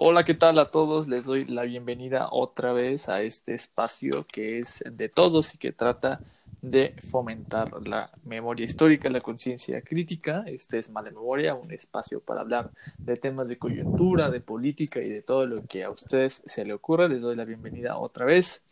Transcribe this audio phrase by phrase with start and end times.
[0.00, 1.08] Hola, ¿qué tal a todos?
[1.08, 5.72] Les doy la bienvenida otra vez a este espacio que es de todos y que
[5.72, 6.20] trata
[6.62, 10.44] de fomentar la memoria histórica, la conciencia crítica.
[10.46, 15.08] Este es Mala Memoria, un espacio para hablar de temas de coyuntura, de política y
[15.08, 17.08] de todo lo que a ustedes se le ocurra.
[17.08, 18.62] Les doy la bienvenida otra vez.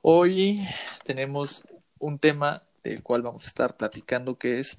[0.00, 0.66] Hoy
[1.04, 1.64] tenemos
[1.98, 4.78] un tema del cual vamos a estar platicando que es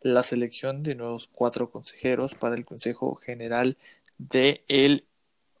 [0.00, 3.76] la selección de nuevos cuatro consejeros para el Consejo General
[4.18, 5.04] de el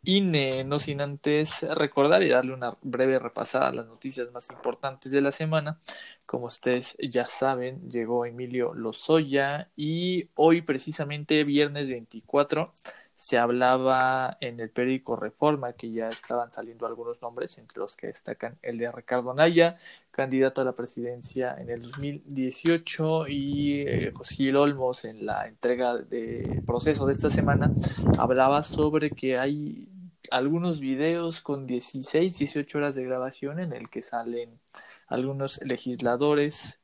[0.02, 5.12] INE, no sin antes recordar y darle una breve repasada a las noticias más importantes
[5.12, 5.78] de la semana.
[6.24, 12.72] Como ustedes ya saben, llegó Emilio Lozoya y hoy precisamente viernes 24
[13.18, 18.06] se hablaba en el periódico Reforma que ya estaban saliendo algunos nombres, entre los que
[18.06, 19.76] destacan el de Ricardo Naya,
[20.18, 26.60] candidato a la presidencia en el 2018, y eh, José Olmos en la entrega de
[26.66, 27.72] proceso de esta semana
[28.18, 29.88] hablaba sobre que hay
[30.32, 34.58] algunos videos con 16, 18 horas de grabación en el que salen
[35.06, 36.80] algunos legisladores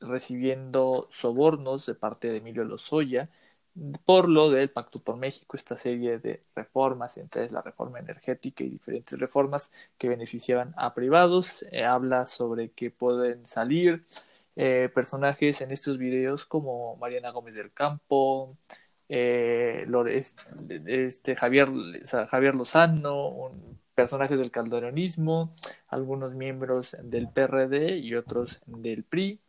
[0.00, 3.28] recibiendo sobornos de parte de Emilio Lozoya
[4.04, 8.70] por lo del Pacto por México, esta serie de reformas, entre la reforma energética y
[8.70, 11.64] diferentes reformas que beneficiaban a privados.
[11.70, 14.04] Eh, habla sobre que pueden salir
[14.56, 18.56] eh, personajes en estos videos como Mariana Gómez del Campo,
[19.08, 19.86] eh,
[20.86, 21.68] este, Javier,
[22.28, 23.52] Javier Lozano,
[23.94, 25.54] personajes del calderonismo,
[25.88, 29.40] algunos miembros del PRD y otros del PRI.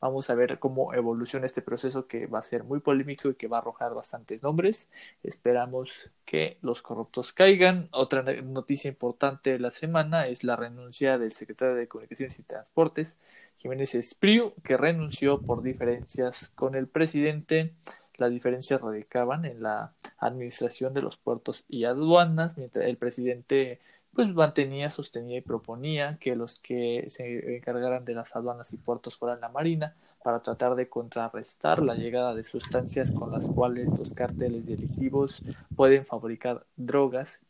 [0.00, 3.48] Vamos a ver cómo evoluciona este proceso que va a ser muy polémico y que
[3.48, 4.88] va a arrojar bastantes nombres.
[5.24, 5.90] Esperamos
[6.24, 7.88] que los corruptos caigan.
[7.90, 13.16] Otra noticia importante de la semana es la renuncia del secretario de Comunicaciones y Transportes,
[13.56, 17.74] Jiménez Espriu, que renunció por diferencias con el presidente.
[18.18, 23.80] Las diferencias radicaban en la administración de los puertos y aduanas, mientras el presidente
[24.18, 29.16] pues mantenía, sostenía y proponía que los que se encargaran de las aduanas y puertos
[29.16, 34.14] fueran la Marina para tratar de contrarrestar la llegada de sustancias con las cuales los
[34.14, 35.40] cárteles delictivos
[35.76, 37.42] pueden fabricar drogas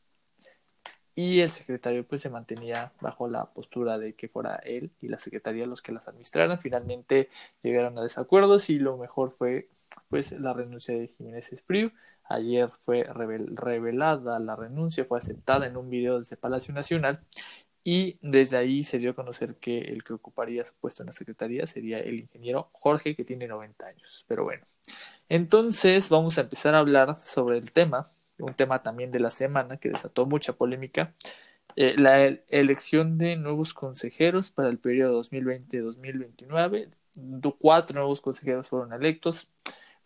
[1.15, 5.19] y el secretario pues se mantenía bajo la postura de que fuera él y la
[5.19, 6.61] secretaría los que las administraran.
[6.61, 7.31] Finalmente
[7.63, 9.71] llegaron a desacuerdos y lo mejor fue
[10.11, 11.93] pues la renuncia de Jiménez Espriu
[12.29, 17.21] Ayer fue revelada la renuncia, fue aceptada en un video desde Palacio Nacional
[17.83, 21.15] y desde ahí se dio a conocer que el que ocuparía su puesto en la
[21.15, 24.27] Secretaría sería el ingeniero Jorge, que tiene 90 años.
[24.29, 24.67] Pero bueno,
[25.29, 29.79] entonces vamos a empezar a hablar sobre el tema, un tema también de la semana
[29.79, 31.15] que desató mucha polémica,
[31.77, 36.91] eh, la elección de nuevos consejeros para el periodo 2020-2029.
[37.59, 39.49] Cuatro nuevos consejeros fueron electos.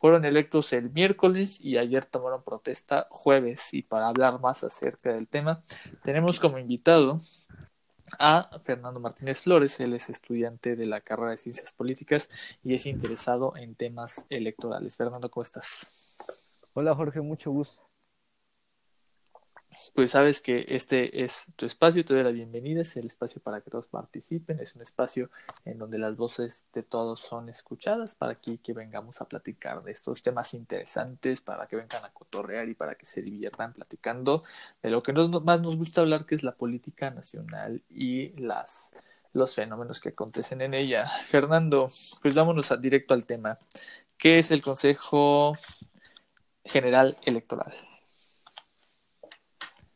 [0.03, 3.73] Fueron electos el miércoles y ayer tomaron protesta jueves.
[3.73, 5.63] Y para hablar más acerca del tema,
[6.03, 7.21] tenemos como invitado
[8.19, 9.79] a Fernando Martínez Flores.
[9.79, 12.29] Él es estudiante de la carrera de Ciencias Políticas
[12.65, 14.97] y es interesado en temas electorales.
[14.97, 15.95] Fernando, ¿cómo estás?
[16.75, 17.92] Hola Jorge, mucho gusto
[19.94, 23.60] pues sabes que este es tu espacio, te doy la bienvenida, es el espacio para
[23.60, 25.31] que todos participen, es un espacio
[25.65, 30.22] en donde las voces de todos son escuchadas para que, vengamos a platicar de estos
[30.22, 34.44] temas interesantes, para que vengan a cotorrear y para que se diviertan platicando
[34.82, 38.91] de lo que más nos gusta hablar, que es la política nacional y las
[39.34, 41.06] los fenómenos que acontecen en ella.
[41.25, 41.88] Fernando,
[42.20, 43.59] pues vámonos directo al tema.
[44.19, 45.56] ¿Qué es el Consejo
[46.64, 47.72] General Electoral?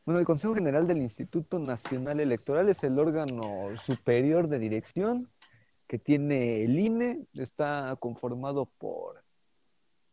[0.06, 5.28] Bueno, el Consejo General del Instituto Nacional Electoral es el órgano superior de dirección
[5.89, 7.27] que tiene el INE.
[7.34, 9.25] Está conformado por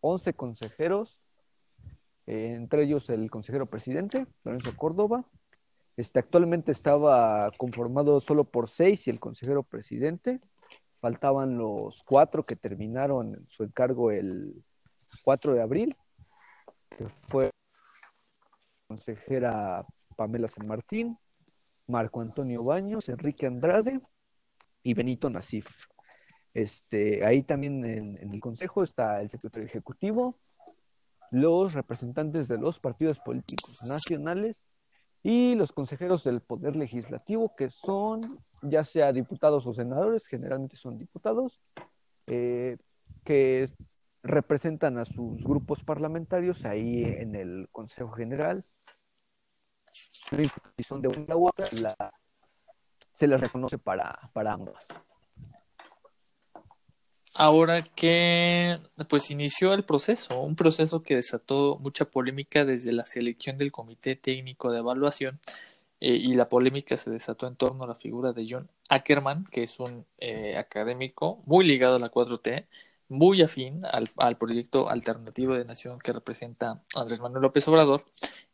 [0.02, 1.22] 11 consejeros,
[2.26, 5.26] eh, entre ellos el consejero presidente, Lorenzo Córdoba.
[5.96, 10.42] Este, actualmente estaba conformado solo por seis y el consejero presidente.
[11.02, 14.56] Faltaban los cuatro que terminaron su encargo el
[15.24, 15.96] 4 de abril,
[17.30, 17.52] fue
[18.88, 21.18] consejera Pamela San Martín,
[21.88, 24.00] Marco Antonio Baños, Enrique Andrade
[24.84, 25.88] y Benito Nasif.
[26.53, 30.40] Este, ahí también en, el consejo está el secretario ejecutivo,
[31.32, 34.56] los representantes de los partidos políticos nacionales
[35.24, 40.97] y los consejeros del Poder Legislativo, que son ya sea diputados o senadores, generalmente son
[40.97, 41.59] diputados,
[42.28, 42.78] eh,
[43.24, 43.70] que
[44.22, 48.64] representan a sus grupos parlamentarios ahí en el Consejo General
[50.87, 51.67] son de una u otra,
[53.16, 54.85] se les reconoce para, para ambas.
[57.34, 58.79] ahora que
[59.09, 64.16] pues inició el proceso, un proceso que desató mucha polémica desde la selección del Comité
[64.16, 65.40] Técnico de Evaluación
[65.99, 69.64] eh, y la polémica se desató en torno a la figura de John Ackerman, que
[69.64, 72.67] es un eh, académico muy ligado a la 4T,
[73.14, 78.06] muy afín al, proyecto alternativo de nación que representa Andrés Manuel López Obrador.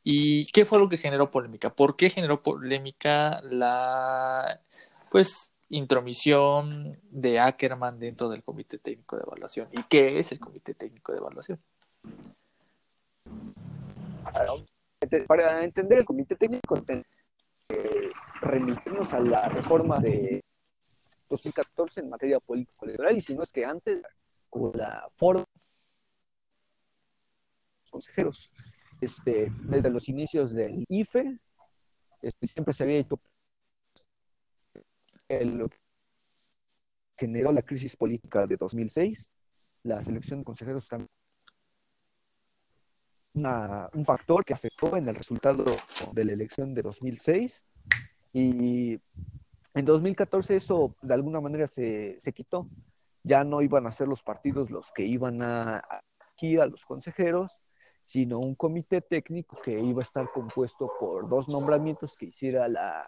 [0.04, 1.74] ¿Y qué fue lo que generó polémica?
[1.74, 4.62] ¿Por qué generó polémica la
[5.10, 9.70] pues intromisión de Ackerman dentro del Comité Técnico de Evaluación.
[9.72, 11.60] ¿Y qué es el Comité Técnico de Evaluación?
[15.28, 16.84] Para entender el Comité Técnico,
[17.70, 18.10] eh,
[18.42, 20.44] remitirnos a la reforma de
[21.30, 24.02] 2014 en materia político-electoral, y si no es que antes,
[24.50, 25.46] con la forma
[27.90, 28.52] consejeros.
[29.02, 31.40] Este, desde los inicios del IFE,
[32.22, 33.20] este, siempre se había hecho
[35.30, 35.78] lo que
[37.18, 39.30] generó la crisis política de 2006.
[39.84, 41.10] La selección de consejeros también
[43.34, 45.64] un factor que afectó en el resultado
[46.12, 47.64] de la elección de 2006
[48.34, 49.00] y
[49.74, 52.68] en 2014 eso de alguna manera se, se quitó.
[53.24, 55.84] Ya no iban a ser los partidos los que iban a
[56.40, 57.52] aquí a los consejeros,
[58.06, 63.06] sino un comité técnico que iba a estar compuesto por dos nombramientos que hiciera la,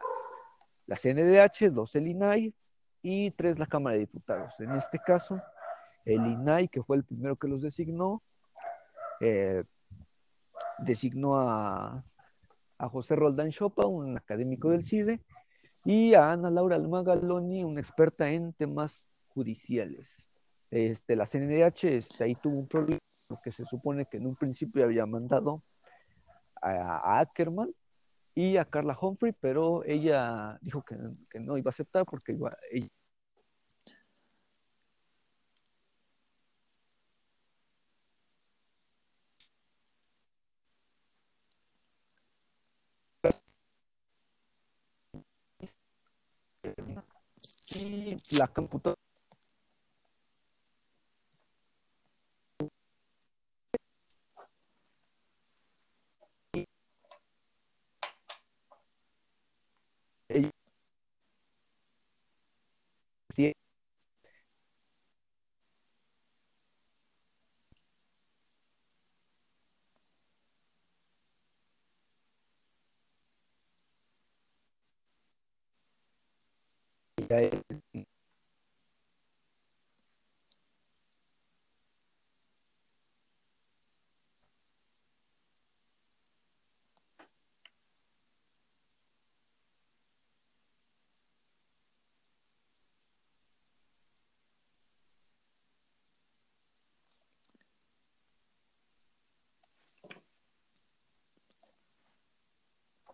[0.85, 2.53] la CNDH, dos el INAI
[3.01, 4.53] y tres la Cámara de Diputados.
[4.59, 5.41] En este caso,
[6.05, 8.21] el INAI, que fue el primero que los designó,
[9.21, 9.63] eh,
[10.79, 12.03] designó a,
[12.77, 15.21] a, José Roldán Chopa, un académico del CIDE,
[15.85, 20.07] y a Ana Laura Almagaloni, una experta en temas judiciales.
[20.69, 24.83] Este, la CNDH este, ahí tuvo un problema porque se supone que en un principio
[24.83, 25.63] había mandado
[26.61, 27.73] a, Ackerman
[28.35, 30.95] y a Carla Humphrey, pero ella dijo que,
[31.29, 32.89] que no iba a aceptar porque iba, ella,
[47.75, 49.10] y la computadora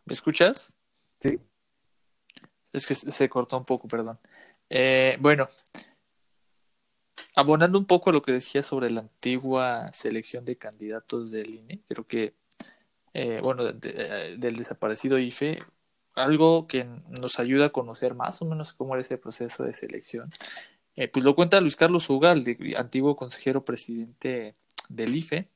[0.05, 0.73] ¿Me escuchas?
[1.21, 1.39] Sí.
[2.77, 4.19] Es que se cortó un poco, perdón.
[4.69, 5.49] Eh, bueno,
[7.35, 11.81] abonando un poco a lo que decía sobre la antigua selección de candidatos del INE,
[11.87, 12.35] creo que,
[13.13, 15.59] eh, bueno, de, del desaparecido IFE,
[16.15, 16.85] algo que
[17.21, 20.31] nos ayuda a conocer más o menos cómo era ese proceso de selección,
[20.95, 22.43] eh, pues lo cuenta Luis Carlos Ugal,
[22.75, 24.55] antiguo consejero presidente
[24.89, 25.49] del IFE,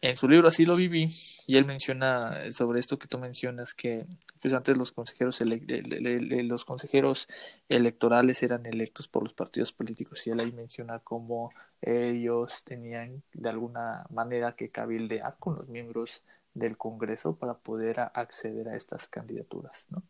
[0.00, 1.08] en su libro Así lo viví,
[1.46, 4.06] y él menciona sobre esto que tú mencionas, que
[4.40, 7.28] pues antes los consejeros, los consejeros
[7.68, 11.52] electorales eran electos por los partidos políticos, y él ahí menciona cómo
[11.82, 16.22] ellos tenían de alguna manera que cabildear con los miembros
[16.54, 20.02] del Congreso para poder acceder a estas candidaturas, ¿no?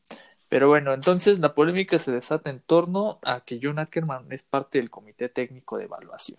[0.49, 4.79] Pero bueno, entonces la polémica se desata en torno a que John Ackerman es parte
[4.79, 6.39] del Comité Técnico de Evaluación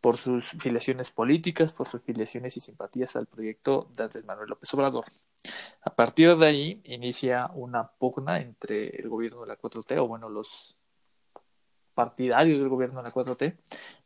[0.00, 4.72] por sus filiaciones políticas, por sus filiaciones y simpatías al proyecto de Andrés Manuel López
[4.74, 5.04] Obrador.
[5.82, 10.28] A partir de ahí inicia una pugna entre el gobierno de la 4T, o bueno,
[10.28, 10.76] los
[11.94, 13.56] partidarios del gobierno de la 4T,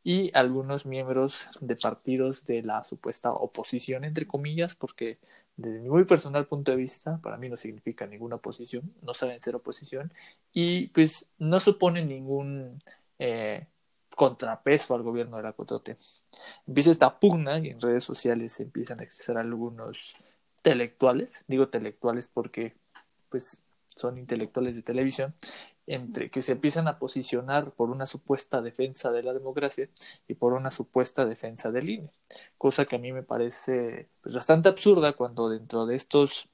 [0.03, 5.19] y algunos miembros de partidos de la supuesta oposición, entre comillas, porque
[5.57, 9.41] desde mi muy personal punto de vista, para mí no significa ninguna oposición, no saben
[9.41, 10.13] ser oposición,
[10.53, 12.83] y pues no supone ningún
[13.19, 13.67] eh,
[14.15, 15.97] contrapeso al gobierno de la 4T.
[16.67, 20.15] Empieza esta pugna y en redes sociales empiezan a acceder algunos
[20.59, 22.75] intelectuales, digo intelectuales porque
[23.29, 25.35] pues son intelectuales de televisión,
[25.87, 29.89] entre que se empiezan a posicionar por una supuesta defensa de la democracia
[30.27, 32.11] y por una supuesta defensa del INE,
[32.57, 36.49] cosa que a mí me parece pues, bastante absurda cuando dentro de estos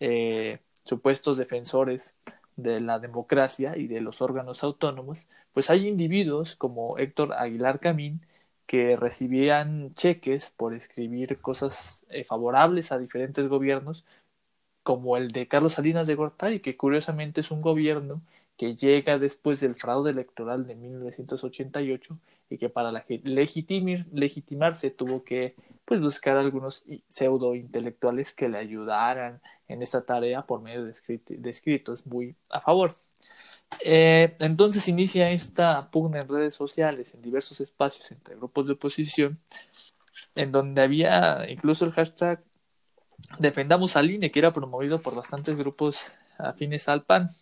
[0.00, 2.16] eh, supuestos defensores
[2.56, 8.22] de la democracia y de los órganos autónomos, pues hay individuos como Héctor Aguilar Camín
[8.66, 14.04] que recibían cheques por escribir cosas eh, favorables a diferentes gobiernos,
[14.82, 18.22] como el de Carlos Salinas de Gortari, que curiosamente es un gobierno
[18.56, 22.18] que llega después del fraude electoral de 1988
[22.50, 29.82] y que para legitimarse tuvo que pues, buscar algunos pseudo intelectuales que le ayudaran en
[29.82, 32.96] esta tarea por medio de, escritos muy a favor.
[33.84, 39.40] Eh, entonces inicia esta pugna en redes sociales, en diversos espacios entre grupos de oposición,
[40.34, 42.44] en donde había incluso el hashtag
[43.38, 46.06] Defendamos al INE, que era promovido por bastantes grupos
[46.38, 47.34] afines al PAN.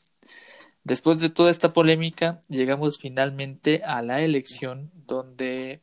[0.85, 5.83] Después de toda esta polémica, llegamos finalmente a la elección donde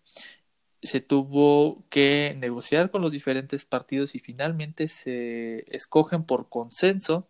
[0.81, 7.27] se tuvo que negociar con los diferentes partidos y finalmente se escogen por consenso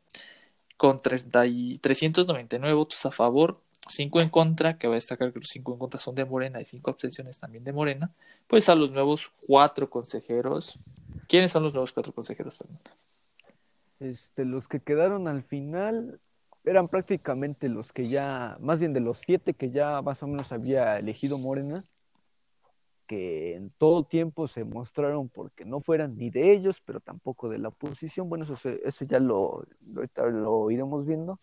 [0.78, 5.74] con 399 votos a favor, 5 en contra, que va a destacar que los 5
[5.74, 8.12] en contra son de Morena y 5 abstenciones también de Morena,
[8.48, 10.80] pues a los nuevos cuatro consejeros.
[11.28, 12.60] ¿Quiénes son los nuevos cuatro consejeros?
[14.00, 16.20] Este, los que quedaron al final
[16.68, 20.52] eran prácticamente los que ya, más bien de los siete que ya más o menos
[20.52, 21.76] había elegido Morena,
[23.08, 27.58] que en todo tiempo se mostraron porque no fueran ni de ellos, pero tampoco de
[27.58, 28.28] la oposición.
[28.28, 31.40] Bueno, eso, eso ya lo, lo, iremos viendo.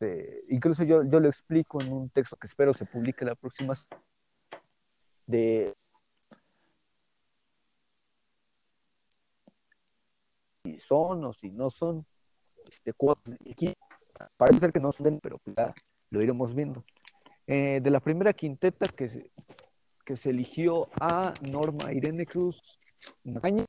[0.00, 3.74] Eh, incluso yo, yo lo explico en un texto que espero se publique la próxima
[5.26, 5.74] de
[10.64, 12.04] si son o si no son
[12.66, 12.92] este,
[14.36, 15.74] Parece ser que no son, pero ya
[16.10, 16.84] lo iremos viendo.
[17.46, 19.30] Eh, de la primera quinteta que se,
[20.04, 22.60] que se eligió a Norma Irene Cruz
[23.24, 23.66] Magaña,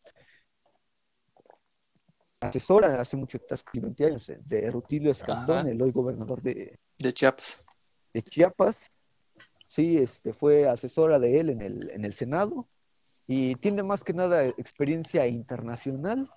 [2.40, 7.64] asesora hace mucho, casi 20 años, de Rutilio Escandón, el hoy gobernador de, de Chiapas.
[8.14, 8.92] De Chiapas.
[9.68, 12.68] Sí, este, fue asesora de él en el, en el Senado
[13.28, 16.30] y tiene más que nada experiencia internacional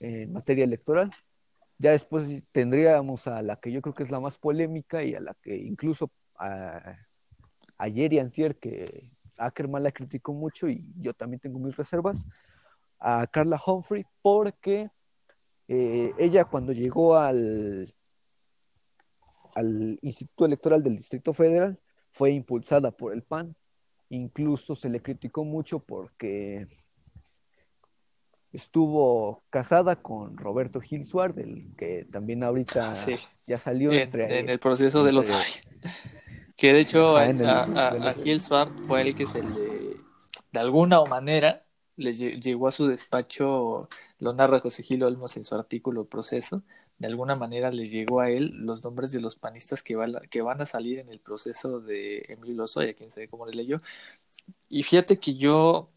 [0.00, 1.10] en materia electoral.
[1.78, 5.20] Ya después tendríamos a la que yo creo que es la más polémica y a
[5.20, 6.10] la que incluso
[7.78, 12.24] ayer y antier que Ackerman la criticó mucho y yo también tengo mis reservas,
[12.98, 14.90] a Carla Humphrey porque
[15.68, 17.94] eh, ella cuando llegó al,
[19.54, 21.78] al Instituto Electoral del Distrito Federal
[22.10, 23.54] fue impulsada por el PAN.
[24.10, 26.68] Incluso se le criticó mucho porque
[28.54, 34.48] estuvo casada con Roberto Gil Suárez, del que también ahorita ah, ya salió en, en
[34.48, 35.30] el proceso de los
[36.56, 39.96] que de hecho a, a, Gil Suárez fue el que se le
[40.52, 41.64] de alguna manera
[41.96, 46.62] le llegó a su despacho, lo narra José Gil Olmos en su artículo Proceso,
[46.98, 49.96] de alguna manera le llegó a él los nombres de los panistas que,
[50.30, 53.82] que van a salir en el proceso de Emilio Lozoya, quien sabe cómo le leyó.
[54.68, 55.90] Y fíjate que yo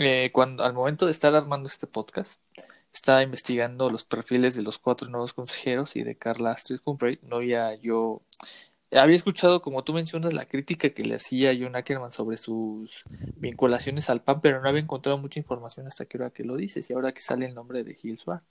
[0.00, 2.40] eh, cuando al momento de estar armando este podcast,
[2.92, 7.18] estaba investigando los perfiles de los cuatro nuevos consejeros y de Carla Astrid Humphrey.
[7.22, 8.22] No había yo
[8.92, 13.04] había escuchado, como tú mencionas, la crítica que le hacía John Ackerman sobre sus
[13.36, 16.88] vinculaciones al PAN, pero no había encontrado mucha información hasta que ahora que lo dices
[16.90, 18.42] y ahora que sale el nombre de Gil Suárez.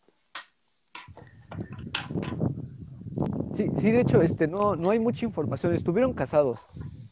[3.57, 5.73] Sí, sí, de hecho, este, no, no hay mucha información.
[5.73, 6.59] Estuvieron casados,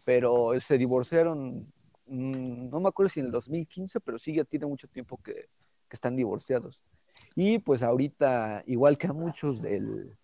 [0.06, 1.68] pero se divorciaron
[2.08, 5.50] no me acuerdo si en el 2015, pero sí ya tiene mucho tiempo que,
[5.90, 6.82] están divorciados.
[7.34, 10.18] Y pues ahorita, igual que a muchos de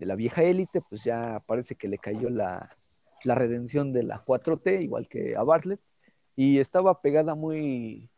[0.00, 2.76] la vieja élite, pues ya parece que le cayó la,
[3.24, 5.80] redención de la 4T, igual que a Bartlett,
[6.36, 8.10] y estaba pegada muy,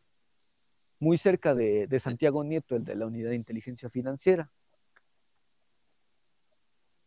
[0.99, 4.51] muy cerca de, de Santiago Nieto, el de la Unidad de Inteligencia Financiera.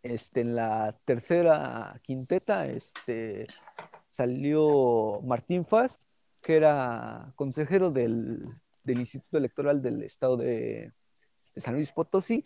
[0.01, 3.47] Este, en la tercera quinteta, este,
[4.19, 5.97] salió Martín Faz,
[6.41, 8.43] que era consejero del,
[8.85, 10.91] Instituto Electoral del Estado de,
[11.55, 12.43] San Luis Potosí,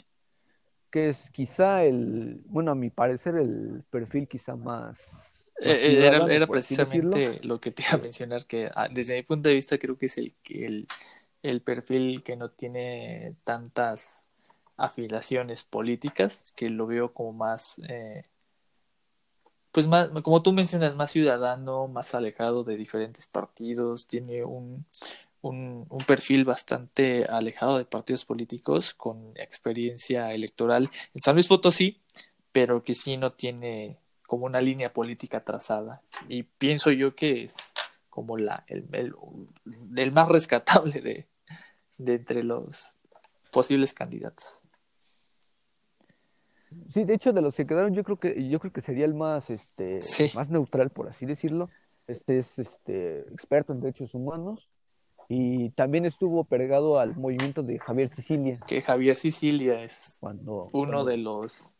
[0.92, 5.00] que es quizá el, bueno, a mi parecer, el perfil quizá más...
[5.62, 9.50] Eh, eh, era, precisamente lo que te iba a mencionar, que ah, desde mi punto
[9.50, 10.88] de vista creo que es el, el,
[11.42, 14.27] el perfil que no tiene tantas
[14.77, 18.25] afiliaciones políticas, que lo veo como más eh,
[19.74, 24.86] pues más, como tú mencionas, más ciudadano, más alejado de diferentes partidos, tiene un,
[25.42, 32.01] un, perfil bastante alejado de partidos políticos, con experiencia electoral en San Luis Potosí,
[32.51, 36.03] pero que sí no tiene como una línea política trazada.
[36.30, 37.56] Y pienso yo que es
[38.12, 38.86] como la, el,
[39.96, 41.27] el, más rescatable de,
[41.98, 42.94] de entre los
[43.51, 44.62] posibles candidatos.
[46.89, 49.13] Sí, de hecho, de los que quedaron, yo creo que, yo creo que sería el
[49.13, 50.32] más, este, Sí.
[50.36, 51.70] más neutral, por así decirlo.
[52.08, 54.68] Este es, este, experto en derechos humanos
[55.30, 60.92] y también estuvo pegado al movimiento de Javier Sicilia Que Javier Sicilia es cuando, uno
[60.92, 61.74] cuando- de los los-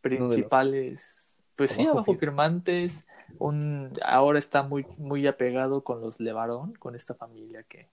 [0.00, 3.06] principales, pues sí, abajo abajo fir- firmantes,
[3.38, 7.88] un, ahora está muy, muy apegado con los Levarón, con esta familia que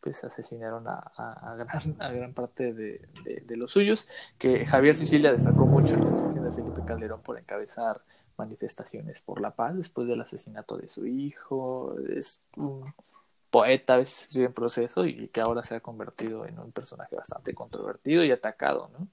[0.00, 5.32] pues asesinaron a, a- gran, a gran parte de, de- los suyos, que Javier Sicilia
[5.32, 8.00] destacó mucho en la sección de Felipe Calderón por encabezar
[8.38, 12.94] manifestaciones por la paz después del asesinato de su hijo, es un
[13.50, 17.52] poeta a veces en proceso y que ahora se ha convertido en un personaje bastante
[17.54, 19.06] controvertido y atacado, ¿no?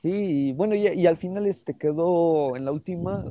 [0.00, 3.24] Sí, y bueno, y, al final este quedó en la última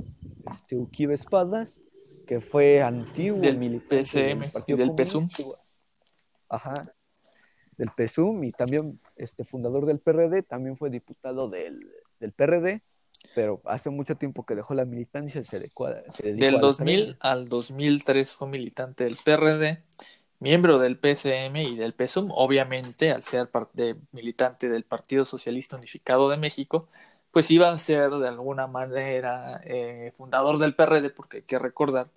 [0.71, 1.81] este, Espadas,
[2.25, 5.29] que fue antiguo Del militante PCM del Partido del PSUM.
[6.49, 6.93] Ajá,
[7.77, 11.79] del PSUM y también este fundador del PRD, también fue diputado del,
[12.19, 12.81] del PRD,
[13.33, 16.55] pero hace mucho tiempo que dejó la militancia y se dedicó, a- se dedicó Del
[16.55, 17.17] al 2000 PRD.
[17.21, 19.81] al 2003 fue militante del PRD,
[20.39, 26.29] miembro del PSM y del PSUM, obviamente al ser parte militante del Partido Socialista Unificado
[26.29, 26.87] de México,
[27.33, 32.07] pues iba a ser de alguna manera eh, fundador del PRD, porque hay que recordar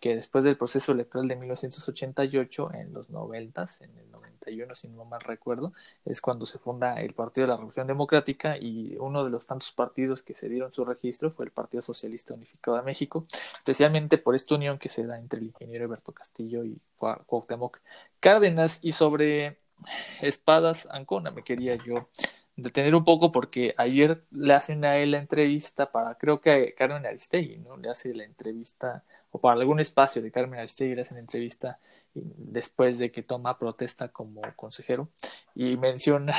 [0.00, 5.04] que después del proceso electoral de 1988, en los 90, en el 91, si no
[5.04, 5.72] mal recuerdo,
[6.04, 9.70] es cuando se funda el Partido de la Revolución Democrática y uno de los tantos
[9.70, 13.26] partidos que se dieron su registro fue el Partido Socialista Unificado de México,
[13.58, 17.78] especialmente por esta unión que se da entre el ingeniero Alberto Castillo y Cuau- Cuauhtémoc
[18.18, 18.80] Cárdenas.
[18.82, 19.58] Y sobre
[20.20, 22.08] Espadas Ancona me quería yo
[22.56, 27.06] detener un poco porque ayer le hacen a él la entrevista para, creo que Carmen
[27.06, 27.76] Aristegui, ¿no?
[27.76, 31.78] Le hace la entrevista, o para algún espacio de Carmen Aristegui le hacen entrevista
[32.14, 35.08] y- después de que toma protesta como consejero
[35.54, 36.34] y menciona,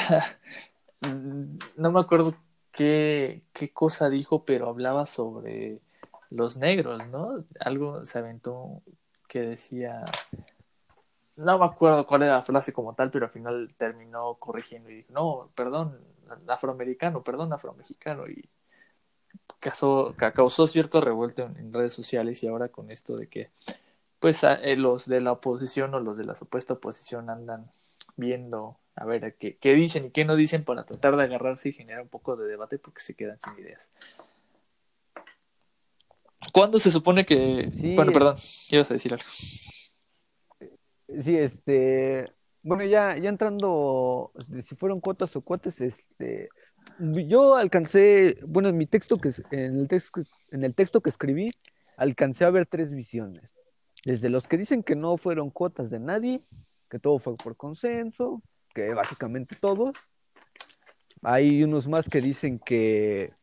[1.78, 2.36] no me acuerdo
[2.72, 5.80] qué, qué cosa dijo, pero hablaba sobre
[6.30, 7.44] los negros, ¿no?
[7.60, 8.82] Algo se aventó
[9.28, 10.06] que decía,
[11.36, 14.96] no me acuerdo cuál era la frase como tal, pero al final terminó corrigiendo y
[14.98, 16.00] dijo, no, perdón,
[16.48, 18.48] afroamericano, perdón, afromexicano, y
[19.60, 23.50] causó, ca- causó cierto revuelto en, en redes sociales y ahora con esto de que,
[24.20, 27.72] pues, a- eh, los de la oposición o los de la supuesta oposición andan
[28.16, 31.74] viendo a ver qué, qué dicen y qué no dicen para tratar de agarrarse y
[31.74, 33.90] generar un poco de debate porque se quedan sin ideas.
[36.52, 37.72] ¿Cuándo se supone que...
[37.72, 37.96] Sí.
[37.96, 38.36] Bueno, perdón,
[38.70, 39.26] ibas a decir algo.
[41.22, 46.50] Sí, este, bueno, ya, ya entrando, de si fueron cuotas o cuates, este,
[47.00, 51.48] yo alcancé, bueno, en mi texto que, en el texto, en el texto que escribí,
[51.98, 53.56] alcancé a ver tres visiones.
[54.06, 56.42] Desde los que dicen que no fueron cuotas de nadie,
[56.90, 58.42] que todo fue por consenso,
[58.74, 59.94] que básicamente todos.
[61.22, 63.34] Hay unos más que dicen que,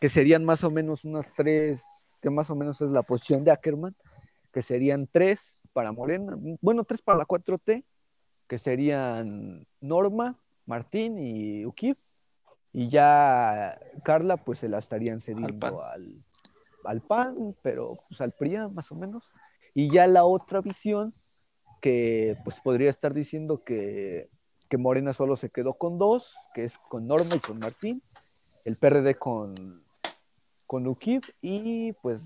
[0.00, 1.80] que serían más o menos unas tres,
[2.20, 3.94] que más o menos es la posición de Ackerman,
[4.52, 7.84] que serían tres para Morena, bueno, tres para la 4T,
[8.46, 11.98] que serían Norma, Martín y Ukip,
[12.72, 16.22] y ya Carla pues se la estarían cediendo al,
[16.84, 19.24] al PAN, pero pues al PRIAN más o menos,
[19.74, 21.14] y ya la otra visión
[21.80, 24.30] que pues podría estar diciendo que,
[24.68, 28.02] que Morena solo se quedó con dos, que es con Norma y con Martín,
[28.64, 29.84] el PRD con,
[30.66, 32.20] con Ukip y pues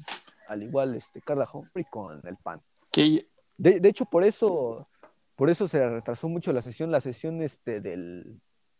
[0.48, 2.61] al igual este Carla Humphrey con el PAN.
[2.92, 3.26] Que
[3.59, 4.88] De, de hecho, por eso,
[5.35, 6.90] por eso se retrasó mucho la sesión.
[6.90, 8.25] La sesión este del,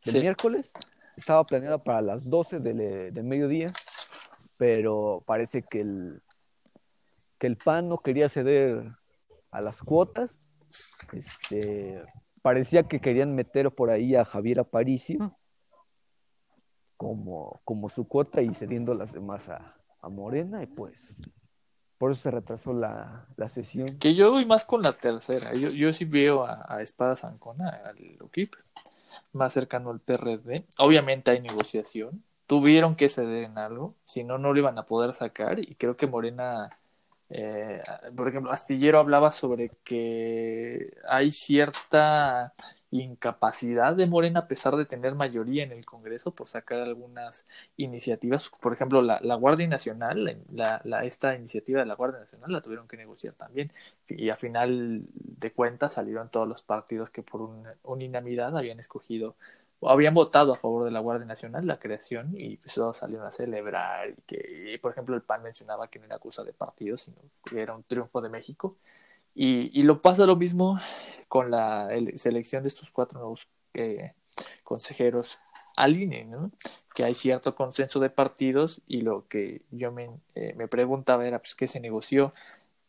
[0.05, 0.21] del Sí.
[0.21, 0.71] miércoles
[1.17, 3.73] estaba planeada para las 12 del, del mediodía,
[4.57, 6.23] pero parece que el,
[7.39, 8.93] que el PAN no quería ceder
[9.51, 10.35] a las cuotas.
[11.12, 12.03] Este,
[12.43, 15.37] parecía que querían meter por ahí a Javier Aparicio
[16.97, 20.95] como, como su cuota y cediendo las demás a, a Morena, y pues
[21.98, 23.98] por eso se retrasó la, la sesión.
[23.98, 25.54] Que yo voy más con la tercera.
[25.54, 28.54] Yo, yo sí veo a, Espada Zancona, al UKIP,
[29.32, 30.66] más cercano al PRD.
[30.78, 32.22] Obviamente hay negociación.
[32.46, 35.59] Tuvieron que ceder en algo, si no, no lo iban a poder sacar.
[35.59, 36.70] Y creo que Morena,
[37.30, 37.80] eh,
[38.14, 42.54] por ejemplo, Astillero hablaba sobre que hay cierta
[43.00, 47.44] incapacidad de Morena a pesar de tener mayoría en el Congreso por sacar algunas
[47.76, 52.52] iniciativas, por ejemplo la, la Guardia Nacional, la, la, esta iniciativa de la Guardia Nacional
[52.52, 53.72] la tuvieron que negociar también
[54.09, 59.37] y a final de cuentas salieron todos los partidos que por un, unanimidad habían escogido
[59.80, 63.26] o habían votado a favor de la Guardia Nacional, la creación, y pues todos salieron
[63.26, 66.52] a celebrar, y que, y por ejemplo, el PAN mencionaba que no era cosa de
[66.52, 68.76] partidos, sino que era un triunfo de México.
[69.35, 70.80] Y, y lo pasa lo mismo
[71.29, 74.15] con la el, selección de estos cuatro nuevos eh,
[74.65, 75.39] consejeros
[75.77, 76.51] al INE, ¿no?
[76.95, 81.39] Que hay cierto consenso de partidos y lo que yo me, eh, me preguntaba era,
[81.39, 82.33] pues, ¿qué se negoció?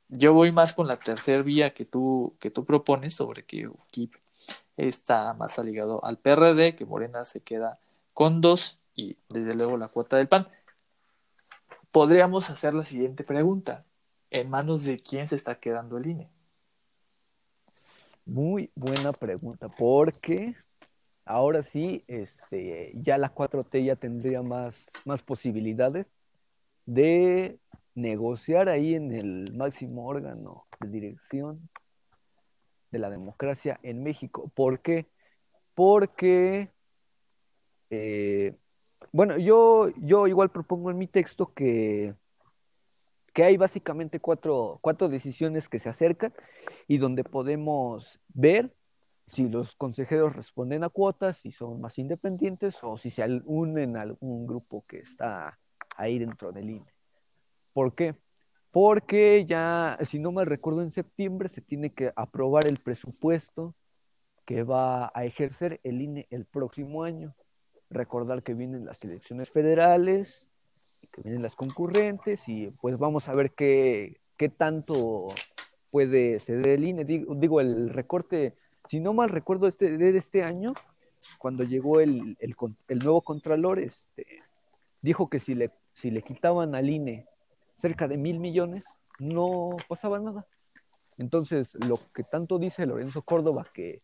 [0.09, 4.13] Yo voy más con la tercera vía que tú, que tú propones sobre que UKIP
[4.77, 7.79] está más ligado al PRD, que Morena se queda
[8.13, 10.47] con dos y desde luego la cuota del PAN.
[11.91, 13.85] Podríamos hacer la siguiente pregunta.
[14.29, 16.29] ¿En manos de quién se está quedando el INE?
[18.27, 20.53] Muy buena pregunta, porque
[21.23, 26.07] ahora sí, este, ya la 4T ya tendría más, más posibilidades
[26.85, 27.57] de
[27.95, 31.69] negociar ahí en el máximo órgano de dirección
[32.91, 34.51] de la democracia en México.
[34.53, 35.05] ¿Por qué?
[35.73, 36.69] Porque,
[37.89, 38.57] eh,
[39.13, 42.13] bueno, yo, yo igual propongo en mi texto que,
[43.37, 46.33] que hay básicamente cuatro, cuatro decisiones que se acercan
[46.87, 48.73] y donde podemos ver
[49.27, 54.01] si los consejeros responden a cuotas, si son más independientes o si se unen a
[54.01, 55.59] algún grupo que está
[55.95, 56.91] ahí dentro del INE.
[57.73, 58.15] ¿Por qué?
[58.71, 63.75] Porque ya, si no me recuerdo, en septiembre se tiene que aprobar el presupuesto
[64.47, 67.35] que va a ejercer el INE el próximo año.
[67.91, 70.46] Recordar que vienen las elecciones federales,
[71.11, 75.27] que vienen las concurrentes y pues vamos a ver qué, qué tanto
[75.91, 77.05] puede ceder el INE.
[77.05, 78.55] Digo, el recorte,
[78.87, 80.73] si no mal recuerdo, este, de este año,
[81.37, 82.55] cuando llegó el, el,
[82.87, 84.25] el nuevo Contralor, este,
[85.01, 87.25] dijo que si le, si le quitaban al INE
[87.79, 88.85] cerca de mil millones,
[89.19, 90.45] no pasaba nada.
[91.17, 94.01] Entonces, lo que tanto dice Lorenzo Córdoba, que,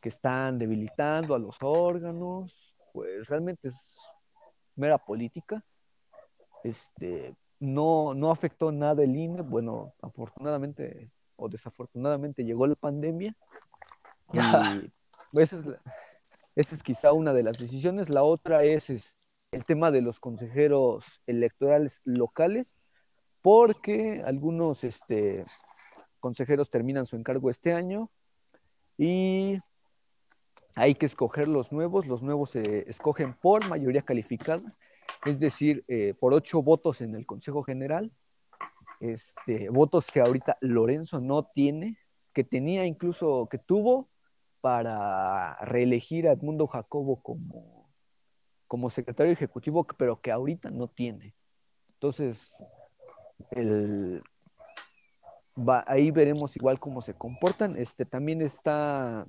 [0.00, 3.76] que están debilitando a los órganos, pues realmente es
[4.76, 5.64] mera política.
[6.64, 9.42] Este, no, no afectó nada el INE.
[9.42, 13.34] Bueno, afortunadamente o desafortunadamente llegó la pandemia.
[14.32, 14.38] Y
[15.38, 15.66] esa es,
[16.56, 18.14] esa es quizá una de las decisiones.
[18.14, 19.16] La otra es, es
[19.50, 22.74] el tema de los consejeros electorales locales
[23.42, 25.44] porque algunos este,
[26.20, 28.08] consejeros terminan su encargo este año
[28.96, 29.58] y
[30.74, 32.06] hay que escoger los nuevos.
[32.06, 34.74] Los nuevos se escogen por mayoría calificada,
[35.24, 38.10] es decir, eh, por ocho votos en el Consejo General,
[39.00, 41.98] este, votos que ahorita Lorenzo no tiene,
[42.32, 44.08] que tenía incluso, que tuvo
[44.60, 47.90] para reelegir a Edmundo Jacobo como,
[48.68, 51.34] como secretario ejecutivo, pero que ahorita no tiene.
[51.94, 52.52] Entonces,
[53.50, 54.22] el,
[55.86, 57.76] ahí veremos igual cómo se comportan.
[57.76, 59.26] Este también está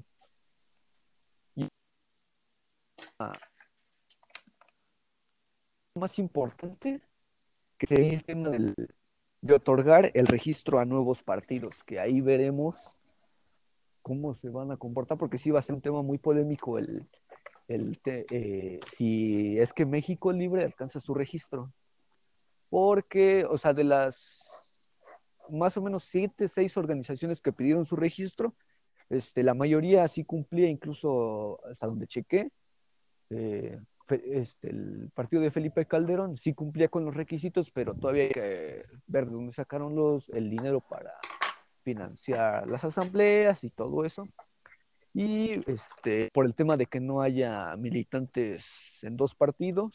[5.95, 7.01] más importante
[7.77, 12.75] que sería el tema de otorgar el registro a nuevos partidos, que ahí veremos
[14.01, 17.07] cómo se van a comportar, porque sí va a ser un tema muy polémico el,
[17.67, 21.71] el eh, si es que México Libre alcanza su registro.
[22.69, 24.47] Porque, o sea, de las
[25.49, 28.55] más o menos siete, seis organizaciones que pidieron su registro,
[29.09, 32.49] este, la mayoría sí cumplía, incluso hasta donde chequé,
[33.29, 33.79] eh,
[34.13, 38.85] este, el partido de Felipe Calderón sí cumplía con los requisitos, pero todavía hay que
[39.07, 41.13] ver de dónde sacaron los, el dinero para
[41.83, 44.27] financiar las asambleas y todo eso.
[45.13, 48.65] Y este, por el tema de que no haya militantes
[49.01, 49.91] en dos partidos,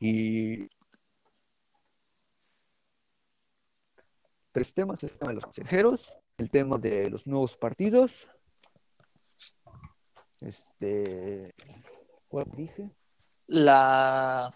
[0.00, 0.68] y
[4.52, 8.12] tres temas, el tema de los consejeros, el tema de los nuevos partidos,
[10.40, 11.54] este,
[12.28, 12.90] ¿cuál dije?
[13.46, 14.52] La,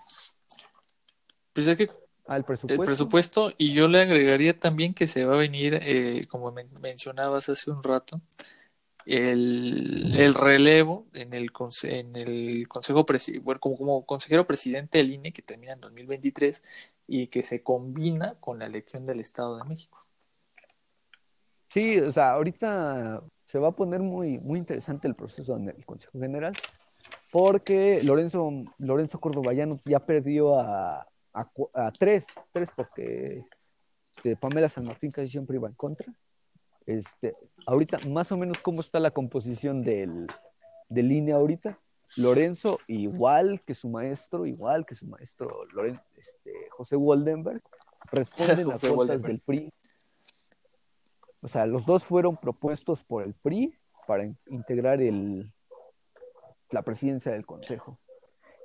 [1.53, 1.91] pues es que
[2.27, 2.83] ah, el, presupuesto.
[2.83, 7.49] el presupuesto y yo le agregaría también que se va a venir, eh, como mencionabas
[7.49, 8.21] hace un rato,
[9.05, 11.51] el, el relevo en el,
[11.83, 13.05] en el consejo
[13.43, 16.63] bueno, como, como consejero presidente del INE que termina en 2023
[17.09, 20.07] y que se combina con la elección del Estado de México.
[21.69, 25.85] Sí, o sea, ahorita se va a poner muy, muy interesante el proceso en el
[25.85, 26.55] Consejo General,
[27.31, 33.45] porque Lorenzo, Lorenzo Córdoba ya, perdió a, a, tres, tres porque
[34.17, 36.07] este, Pamela San Martín casi siempre iba en contra.
[36.85, 37.35] Este,
[37.67, 40.27] ahorita, más o menos, ¿cómo está la composición del,
[40.89, 41.79] de línea ahorita?
[42.17, 47.63] Lorenzo, igual que su maestro, igual que su maestro Lorenzo, este, José Waldenberg,
[48.11, 49.73] responden a cuotas del PRI.
[51.41, 53.75] O sea, los dos fueron propuestos por el PRI
[54.07, 55.51] para integrar el,
[56.73, 57.99] la presidencia del Consejo.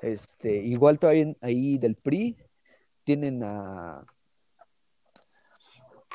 [0.02, 2.38] Este, igual todavía ahí del PRI
[3.04, 3.98] tienen a,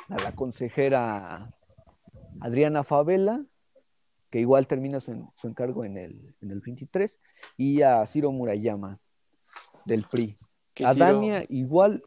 [0.09, 1.53] a la consejera
[2.41, 3.45] Adriana Favela
[4.31, 7.21] que igual termina su, su encargo en el, en el 23,
[7.59, 8.99] y a Ciro Murayama,
[9.85, 10.39] del PRI.
[10.85, 12.03] A Ciro- Dania igual,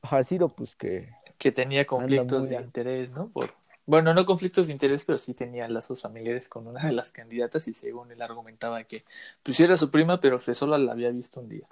[0.00, 3.28] a Ciro pues que que tenía conflictos muy de interés, ¿no?
[3.28, 3.50] Por,
[3.86, 7.68] bueno, no conflictos de interés, pero sí tenía lazos familiares con una de las candidatas
[7.68, 9.04] y según él argumentaba que
[9.42, 11.66] pues era su prima, pero que solo la había visto un día.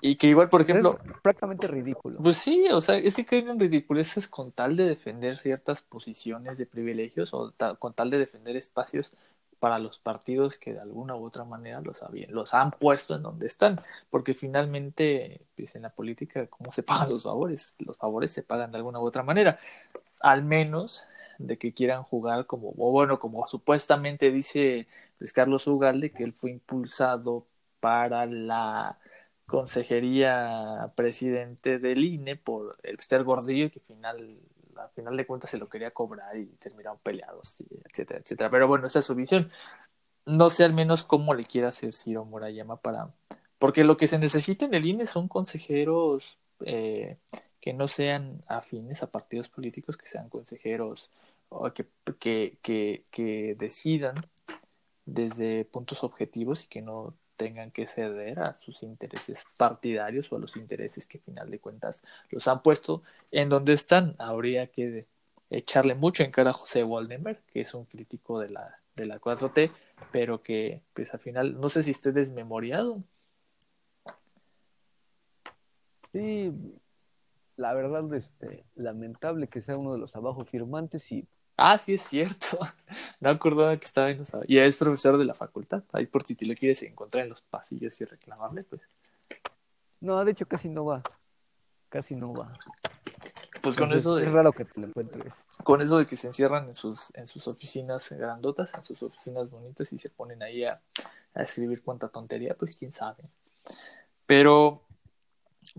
[0.00, 2.18] Y que igual, por ejemplo, es prácticamente ridículo.
[2.22, 6.58] pues sí, o sea, es que caen en ridiculeces con tal de defender ciertas posiciones
[6.58, 9.12] de privilegios o ta- con tal de defender espacios
[9.66, 13.24] para los partidos que de alguna u otra manera los, habían, los han puesto en
[13.24, 17.74] donde están, porque finalmente, pues en la política, ¿cómo se pagan los favores?
[17.80, 19.58] Los favores se pagan de alguna u otra manera,
[20.20, 21.04] al menos
[21.38, 24.86] de que quieran jugar como, o bueno, como supuestamente dice
[25.18, 27.48] Luis Carlos Ugalde, que él fue impulsado
[27.80, 29.00] para la
[29.46, 34.38] consejería presidente del INE por el Gordillo, que final,
[34.78, 38.50] a final de cuentas se lo quería cobrar y terminaron peleados, etcétera, etcétera.
[38.50, 39.50] Pero bueno, esa es su visión.
[40.24, 43.14] No sé al menos cómo le quiera hacer Ciro Murayama para...
[43.58, 47.18] Porque lo que se necesita en el INE son consejeros eh,
[47.60, 51.10] que no sean afines a partidos políticos, que sean consejeros
[51.48, 52.58] o que, que,
[53.10, 54.26] que decidan
[55.04, 60.38] desde puntos objetivos y que no tengan que ceder a sus intereses partidarios o a
[60.38, 64.16] los intereses que, final de cuentas, los han puesto en donde están.
[64.18, 65.06] Habría que
[65.50, 69.20] echarle mucho en cara a José Waldenberg, que es un crítico de la, de la
[69.20, 69.70] 4T,
[70.10, 73.02] pero que, pues, al final, no sé si esté desmemoriado.
[76.12, 76.52] Sí,
[77.56, 82.02] la verdad, este, lamentable que sea uno de los abajo firmantes y Ah, sí, es
[82.02, 82.58] cierto.
[83.20, 84.30] No acordaba que estaba en los...
[84.46, 85.82] Y es profesor de la facultad.
[85.92, 88.80] Ahí por si te lo quieres encontrar en los pasillos y reclamarle, pues.
[90.00, 91.02] no, de hecho casi no va,
[91.88, 92.56] casi no va.
[93.60, 94.24] Pues con eso de...
[94.24, 95.32] es raro que te lo encuentres.
[95.64, 99.50] con eso de que se encierran en sus, en sus oficinas grandotas, en sus oficinas
[99.50, 100.80] bonitas y se ponen ahí a,
[101.34, 103.24] a escribir cuánta tontería, pues quién sabe.
[104.26, 104.82] Pero,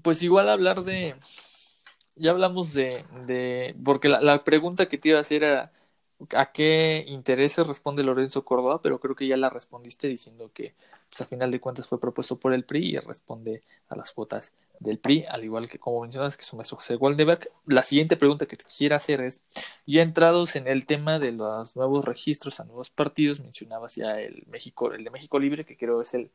[0.01, 1.15] pues igual hablar de,
[2.19, 5.71] ya hablamos de, de porque la, la pregunta que te iba a hacer era,
[6.35, 8.81] ¿a qué intereses responde Lorenzo Córdoba?
[8.81, 10.73] Pero creo que ya la respondiste diciendo que,
[11.09, 14.53] pues a final de cuentas fue propuesto por el PRI y responde a las cuotas
[14.79, 17.49] del PRI, al igual que como mencionas que su maestro José Waldeberg.
[17.65, 19.41] La siguiente pregunta que te quiero hacer es,
[19.85, 24.43] ya entrados en el tema de los nuevos registros a nuevos partidos, mencionabas ya el
[24.47, 26.29] México, el de México Libre, que creo es el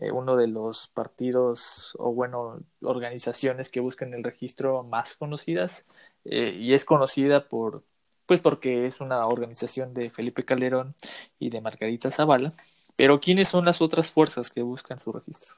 [0.00, 5.86] eh, uno de los partidos o bueno, organizaciones que buscan el registro más conocidas
[6.24, 7.84] eh, y es conocida por
[8.26, 10.94] pues porque es una organización de Felipe Calderón
[11.38, 12.52] y de Margarita Zavala,
[12.94, 15.56] pero ¿quiénes son las otras fuerzas que buscan su registro?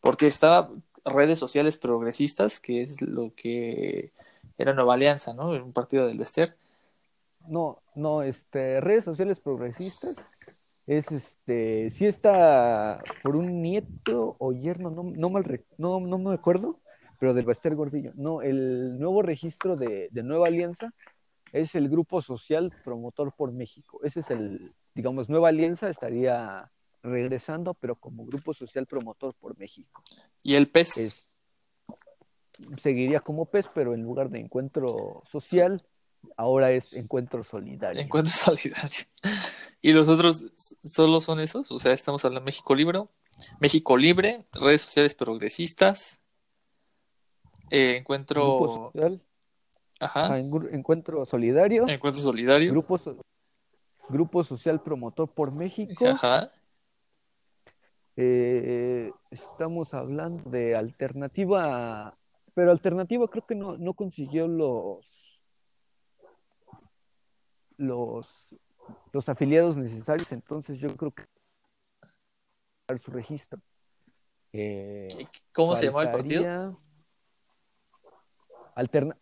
[0.00, 0.70] Porque estaba
[1.04, 4.12] redes sociales progresistas, que es lo que
[4.56, 5.48] era Nueva Alianza, ¿no?
[5.48, 6.56] Un partido del Vester.
[7.48, 10.16] No, no, este, redes sociales progresistas
[10.86, 16.34] es este, sí está por un nieto o yerno, no, no mal, no, no me
[16.34, 16.80] acuerdo,
[17.18, 18.12] pero del Bester Gordillo.
[18.16, 20.92] No, el nuevo registro de, de Nueva Alianza
[21.52, 24.00] es el Grupo Social Promotor por México.
[24.02, 26.70] Ese es el, digamos, Nueva Alianza estaría
[27.02, 30.02] regresando, pero como Grupo Social Promotor por México.
[30.42, 30.96] Y el PES.
[30.98, 31.26] Es,
[32.78, 35.80] seguiría como PES, pero en lugar de encuentro social,
[36.36, 38.00] ahora es encuentro solidario.
[38.00, 39.04] Encuentro solidario.
[39.80, 40.44] Y los otros
[40.84, 43.04] solo son esos, o sea, estamos hablando de México Libre,
[43.60, 46.20] México Libre, redes sociales progresistas,
[47.70, 49.22] eh, encuentro, Grupo social,
[50.00, 53.16] ajá, ah, en- encuentro solidario, encuentro solidario, grupo, so-
[54.08, 56.06] grupo social promotor por México.
[56.06, 56.48] ajá,
[58.16, 62.14] Eh, estamos hablando de alternativa,
[62.52, 65.06] pero alternativa creo que no, no consiguió los
[67.78, 68.28] los
[69.12, 71.24] los afiliados necesarios, entonces yo creo que
[72.98, 73.60] su registro.
[74.52, 76.78] Eh, ¿cómo se llama el partido?
[78.74, 79.16] Alterna-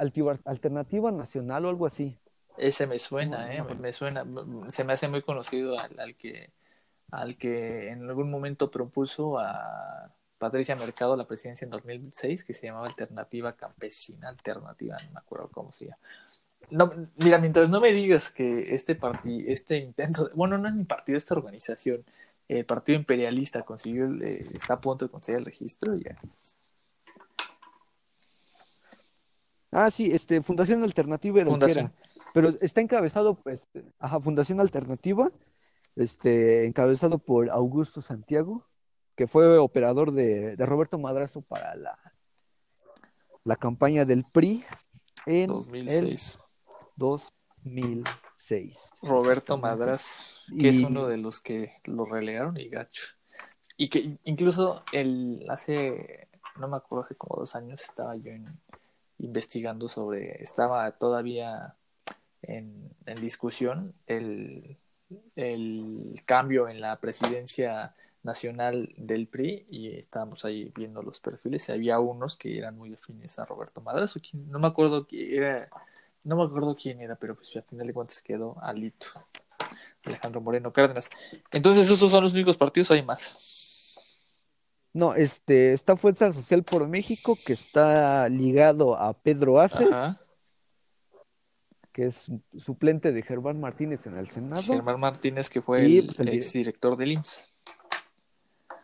[0.45, 2.19] alternativa nacional o algo así.
[2.57, 4.25] Ese me suena, eh, me suena,
[4.69, 6.53] se me hace muy conocido al, al que
[7.13, 12.67] al que en algún momento propuso a Patricia Mercado la presidencia en 2006, que se
[12.67, 15.99] llamaba Alternativa Campesina Alternativa, no me acuerdo cómo se llama.
[16.69, 20.75] No, mira, mientras no me digas que este partido, este intento, de- bueno, no es
[20.75, 22.05] ni partido, esta organización,
[22.49, 26.19] el Partido Imperialista consiguió, el, eh, está a punto de conseguir el registro, ya.
[29.73, 31.93] Ah, sí, este, Fundación Alternativa Fundación.
[32.35, 33.63] Pero está encabezado, pues,
[33.99, 35.31] ajá, Fundación Alternativa,
[35.97, 38.67] este, encabezado por Augusto Santiago,
[39.17, 41.99] que fue operador de, de Roberto Madrazo para la,
[43.45, 44.65] la campaña del PRI
[45.27, 46.01] en el 2006.
[46.01, 46.41] 2006.
[47.01, 48.91] 2006.
[49.03, 49.59] Roberto.
[49.59, 53.03] Madras, que es uno de los que lo relegaron y gacho.
[53.77, 58.61] Y que incluso el hace, no me acuerdo, hace como dos años estaba yo en-
[59.19, 61.75] investigando sobre, estaba todavía
[62.43, 64.77] en, en discusión el,
[65.37, 71.73] el cambio en la presidencia nacional del PRI y estábamos ahí viendo los perfiles y
[71.73, 75.43] había unos que eran muy afines a Roberto Madras o quién- no me acuerdo quién
[75.43, 75.71] era
[76.25, 79.07] no me acuerdo quién era pero pues al final de cuentas quedó Alito
[80.05, 81.09] Alejandro Moreno Cárdenas
[81.53, 83.35] entonces esos son los únicos partidos hay más
[84.93, 90.17] No, este, está Fuerza Social por México, que está ligado a Pedro Aces, Ajá.
[91.93, 92.27] que es
[92.59, 94.63] suplente de Germán Martínez en el Senado.
[94.63, 97.49] Germán Martínez que fue Y, el, pues, el dir- exdirector del IMSS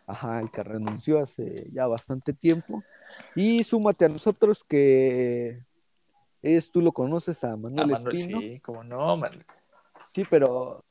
[0.07, 2.85] Ajá, el que renunció hace ya bastante tiempo.
[3.35, 5.64] Y súmate a nosotros que
[6.42, 8.40] es, tú lo conoces a a Manuel Manuel Espino.
[8.40, 9.31] sí como no man.
[10.14, 10.85] Sí, pero,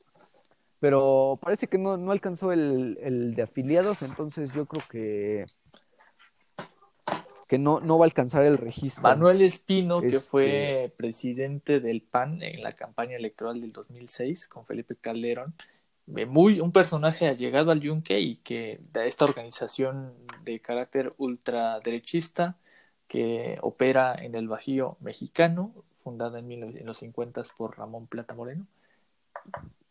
[0.80, 5.44] pero parece que no, no alcanzó el, el de afiliados, entonces yo creo que,
[7.48, 9.02] que no, no va a alcanzar el registro.
[9.02, 14.64] Manuel Espino, que Este- fue presidente del PAN en la campaña electoral del 2006 con
[14.66, 15.54] Felipe Calderón,
[16.16, 20.12] eh, muy un personaje allegado al Yunque y que de esta organización
[20.44, 22.56] de carácter ultraderechista
[23.08, 28.34] que opera en el Bajío mexicano, fundada en, 19 en los 50 por Ramón Plata
[28.34, 28.66] Moreno.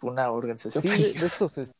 [0.01, 1.71] Una organización Sí, de, estos, es-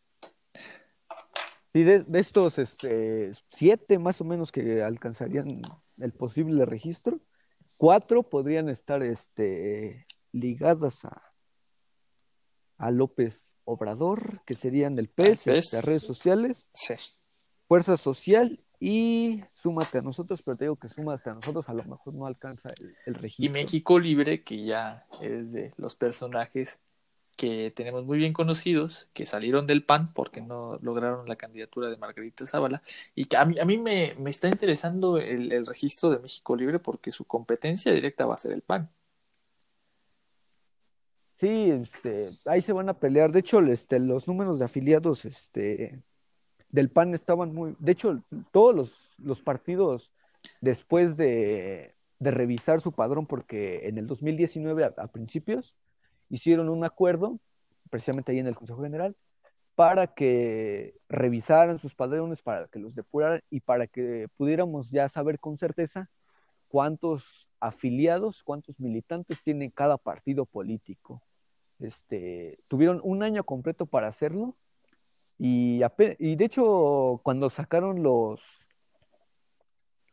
[1.74, 5.62] sí, de, de estos este, siete más o menos que alcanzarían
[6.00, 7.20] el posible registro,
[7.78, 11.34] cuatro podrían estar este, ligadas a,
[12.78, 15.48] a López Obrador, que serían el PES, PES.
[15.66, 16.96] este, redes sociales, Sí.
[17.68, 21.84] Fuerza Social y Súmate a nosotros, pero te digo que Súmate a nosotros a lo
[21.84, 23.54] mejor no alcanza el, el Y registro.
[23.54, 26.80] México Libre, que ya es de los personajes
[27.38, 31.98] que tenemos muy bien conocidos, que salieron del PAN porque no lograron la candidatura de
[31.98, 32.82] Margarita Zavala,
[33.14, 36.56] y que a mí, a mí me, me está interesando el, el registro de México
[36.56, 38.90] Libre porque su competencia directa va a ser el PAN.
[41.38, 43.32] Sí, este, ahí se van a pelear.
[43.34, 46.02] De hecho, este, los números de afiliados este,
[46.76, 47.76] del PAN estaban muy.
[47.80, 50.12] De hecho, todos los, los partidos,
[50.60, 55.74] después de, de revisar su padrón, porque en el 2019, a, a principios,
[56.30, 57.40] hicieron un acuerdo,
[57.90, 59.16] precisamente ahí en el Consejo General,
[59.76, 65.40] para que revisaran sus padrones, para que los depuraran y para que pudiéramos ya saber
[65.40, 66.10] con certeza
[66.68, 71.22] cuántos afiliados, cuántos militantes tiene cada partido político.
[71.80, 74.58] Este, tuvieron un año completo para hacerlo
[75.38, 78.42] y, de hecho cuando sacaron los,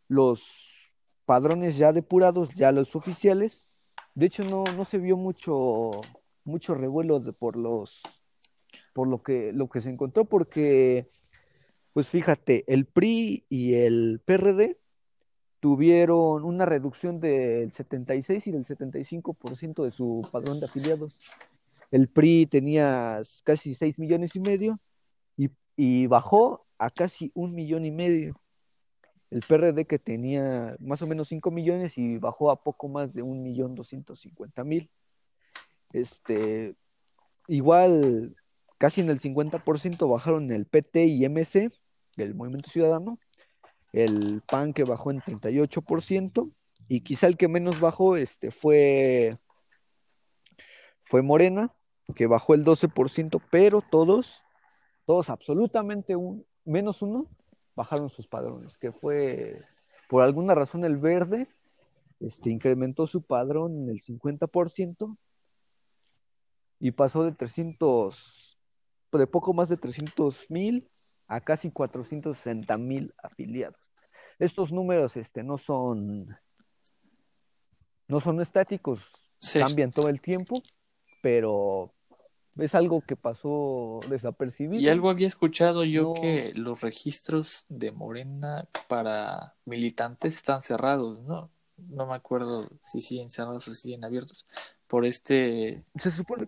[0.09, 0.93] los
[1.25, 3.69] padrones ya depurados, ya los oficiales,
[4.15, 5.91] de hecho no, no se vio mucho,
[6.45, 8.03] mucho revuelo de- por los
[8.95, 11.09] por lo que, lo que se encontró, porque,
[11.93, 14.79] pues fíjate, el PRI y el PRD
[15.61, 21.19] tuvieron una reducción del 76 y del 75% de su padrón de afiliados.
[21.91, 24.81] El PRI tenía casi 6 millones y medio
[25.85, 28.41] y, bajó a casi un millón y medio.
[29.31, 33.23] El PRD que tenía más o menos 5 millones y bajó a poco más de
[33.23, 34.91] un millón doscientos cincuenta mil.
[35.93, 36.77] Este,
[37.49, 38.37] igual,
[38.79, 41.71] casi en el 50% bajaron el PT y MC,
[42.17, 43.19] el Movimiento Ciudadano,
[43.93, 46.53] el PAN que bajó en 38%,
[46.89, 49.39] y quizá el que menos bajó este, fue,
[51.05, 51.75] fue Morena,
[52.15, 54.43] que bajó el 12%, pero todos,
[55.05, 57.27] todos absolutamente un, menos uno,
[57.75, 59.63] bajaron sus padrones, que fue
[60.09, 61.49] por alguna razón el verde
[62.21, 65.17] este, incrementó su padrón en el 50%
[66.79, 68.59] y pasó de 300,
[69.13, 70.89] de poco más de 300 mil
[71.27, 73.81] a casi 460 mil afiliados.
[74.39, 76.37] Estos números este, no son
[78.09, 79.01] no son estáticos,
[79.39, 79.59] Sí.
[79.59, 80.63] cambian todo el tiempo,
[81.23, 81.93] pero
[82.59, 84.81] es algo que pasó desapercibido.
[84.81, 86.21] Y algo había escuchado yo No.
[86.21, 91.51] que los registros de Morena para militantes están cerrados, ¿no?
[91.77, 94.47] No me acuerdo si siguen cerrados o si siguen abiertos.
[94.87, 96.47] Por este, Se supone,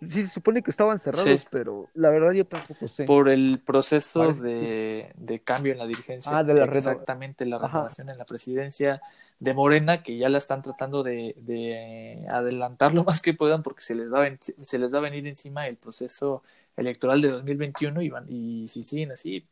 [0.00, 1.46] sí, se supone que estaban cerrados, Sí.
[1.50, 3.04] pero la verdad yo tampoco sé.
[3.04, 6.38] por el proceso de, de cambio en la dirigencia.
[6.38, 7.66] Ah, de la Exactamente, la Ajá.
[7.68, 9.02] renovación en la presidencia
[9.38, 13.82] de Morena, que ya la están tratando de, de adelantar lo más que puedan porque
[13.82, 16.42] se les, va se les va a venir encima el proceso
[16.76, 19.46] electoral de 2021 y, van, y si siguen así,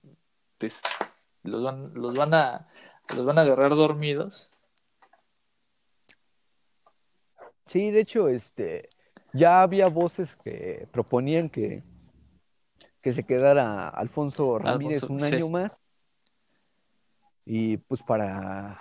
[0.59, 0.83] pues
[1.45, 2.69] los van, los van a
[3.15, 4.51] los van a agarrar dormidos.
[7.67, 8.91] Sí, de hecho, este,
[9.33, 11.83] ya había voces que proponían que,
[13.01, 15.73] que se quedara Alfonso Ramírez un año más.
[17.45, 18.81] Y pues para,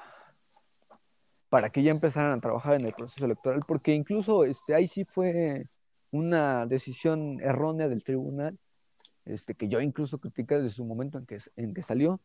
[1.52, 5.04] para que ya empezaran a trabajar en el proceso electoral, porque incluso este, ahí sí
[5.04, 5.68] fue
[6.10, 8.58] una decisión errónea del tribunal,
[9.26, 12.22] este, que yo incluso critiqué desde su momento en que, en que salió,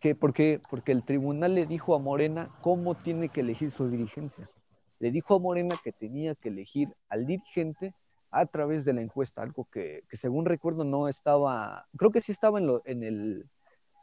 [0.00, 4.50] que porque, porque el tribunal le dijo a Morena cómo tiene que elegir su dirigencia.
[4.98, 7.94] Le dijo a Morena que tenía que elegir al dirigente
[8.32, 12.58] a través de la encuesta, algo que, según recuerdo no estaba, creo que sí estaba
[12.58, 13.48] en, el,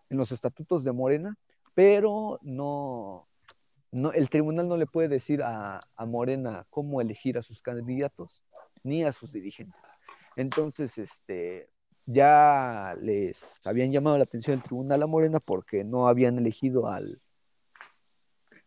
[0.10, 1.36] en los estatutos de Morena,
[1.76, 3.28] pero no,
[3.94, 8.44] no, el tribunal no le puede decir a, a Morena cómo elegir a sus candidatos
[8.84, 9.80] ni a sus dirigentes.
[10.36, 11.70] Entonces, este,
[12.06, 17.22] ya les habían llamado la atención el tribunal a Morena porque no habían elegido al,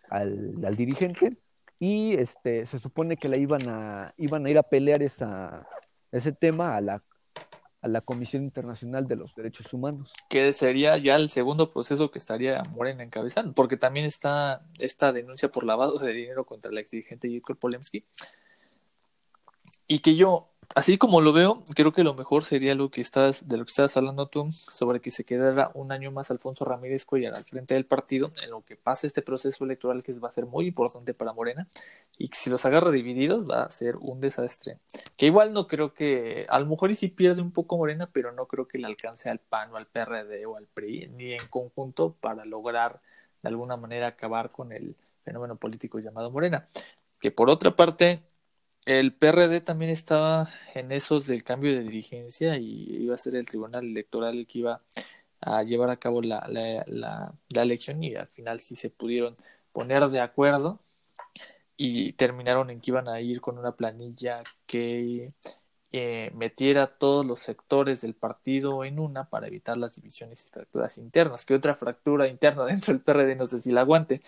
[0.09, 1.31] al, dirigente
[1.79, 5.66] y este, se supone que la iban a, iban a ir a pelear esa,
[6.12, 7.03] ese tema a la,
[7.83, 10.12] a la Comisión Internacional de los Derechos Humanos.
[10.29, 15.51] Que sería ya el segundo proceso que estaría Morena encabezando, porque también está esta denuncia
[15.51, 18.05] por lavado de dinero contra el exdirigente Yitko Polemski,
[19.87, 23.48] y que yo, así como lo veo, creo que lo mejor sería lo que estás,
[23.48, 27.04] de lo que estás hablando tú, sobre que se quedara un año más Alfonso Ramírez
[27.04, 30.32] Cuellar al frente del partido, en lo que pasa este proceso electoral que va a
[30.32, 31.68] ser muy importante para Morena,
[32.18, 34.78] y que si los agarra divididos va a ser un desastre.
[35.16, 38.32] Que igual no creo que, a lo mejor y si pierde un poco Morena, pero
[38.32, 41.46] no creo que le alcance al PAN o al PRD o al PRI, ni en
[41.48, 43.00] conjunto para lograr
[43.42, 46.68] de alguna manera acabar con el fenómeno político llamado Morena.
[47.20, 48.20] Que por otra parte,
[48.87, 53.47] el PRD también estaba en esos del cambio de dirigencia y iba a ser el
[53.47, 54.80] tribunal electoral el que iba
[55.41, 59.37] a llevar a cabo la, la, la, elección y al final sí se pudieron
[59.72, 60.80] poner de acuerdo
[61.76, 65.32] y terminaron en que iban a ir con una planilla que
[65.93, 70.97] eh, metiera todos los sectores del partido en una para evitar las divisiones y fracturas
[70.99, 71.45] internas.
[71.45, 74.22] Que otra fractura interna dentro del PRD no sé si la aguante,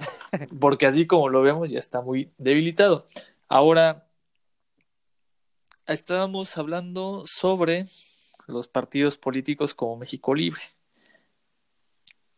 [0.61, 3.07] porque así como lo vemos ya está muy debilitado.
[3.49, 4.08] Ahora
[5.89, 7.89] estábamos hablando sobre
[8.47, 10.61] los partidos políticos como México Libre.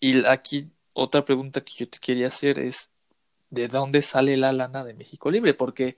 [0.00, 2.88] Y aquí otra pregunta que yo te quería hacer es,
[3.50, 5.54] ¿de dónde sale la lana de México Libre?
[5.54, 5.96] Porque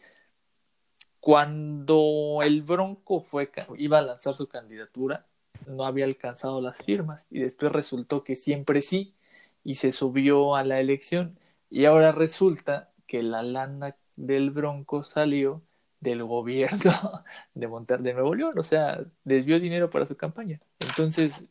[1.20, 5.26] cuando el Bronco fue, iba a lanzar su candidatura,
[5.66, 9.14] no había alcanzado las firmas y después resultó que siempre sí
[9.62, 11.38] y se subió a la elección
[11.70, 15.62] y ahora resulta que la lana del Bronco salió
[16.02, 16.90] del gobierno
[17.54, 20.60] de montar de Nuevo León, o sea, desvió dinero para su campaña.
[20.80, 21.44] Entonces,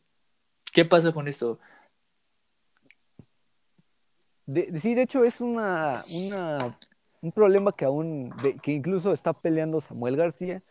[0.72, 1.58] ¿qué pasa con esto?
[4.44, 6.78] De, sí, de hecho es una, una,
[7.22, 10.62] un problema que aún, que incluso está peleando Samuel García,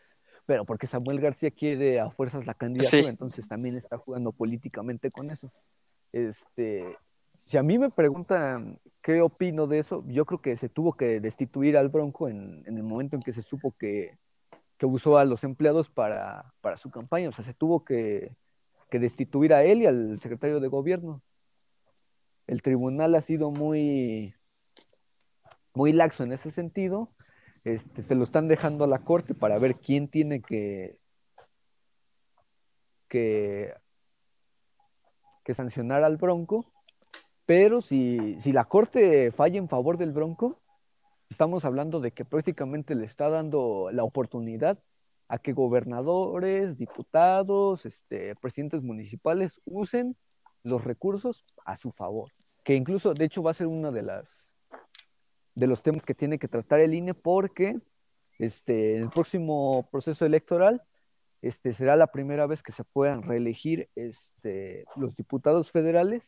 [0.45, 5.31] pero porque Samuel García quiere a fuerzas la candidatura, entonces también está jugando políticamente con
[5.31, 5.51] eso.
[6.11, 6.97] Este,
[7.51, 11.19] si a mí me preguntan qué opino de eso, yo creo que se tuvo que
[11.19, 14.17] destituir al Bronco en, el momento en que se supo que,
[14.83, 17.27] usó a los empleados para, su campaña.
[17.27, 18.37] O sea, se tuvo que,
[18.89, 21.21] destituir a él y al secretario de gobierno.
[22.47, 24.33] El tribunal ha sido muy,
[25.73, 27.09] muy laxo en ese sentido.
[27.65, 30.97] Este, se lo están dejando a la corte para ver quién tiene que,
[33.09, 33.73] que,
[35.43, 36.71] que sancionar al Bronco
[37.51, 40.61] pero si, si la Corte falla en favor del Bronco,
[41.29, 44.79] estamos hablando de que prácticamente le está dando la oportunidad
[45.27, 50.15] a que gobernadores, diputados, este, presidentes municipales usen
[50.63, 52.31] los recursos a su favor.
[52.63, 54.29] Que incluso, de hecho, va a ser uno de las
[55.53, 57.77] de los temas que tiene que tratar el INE porque
[58.39, 60.83] este, el próximo proceso electoral
[61.41, 66.23] este, será la primera vez que se puedan reelegir este, los diputados federales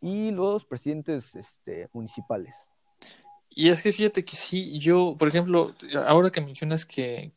[0.00, 2.54] y los presidentes este, municipales.
[3.50, 5.74] Y es que fíjate que sí, yo, por ejemplo,
[6.06, 7.32] ahora que mencionas que,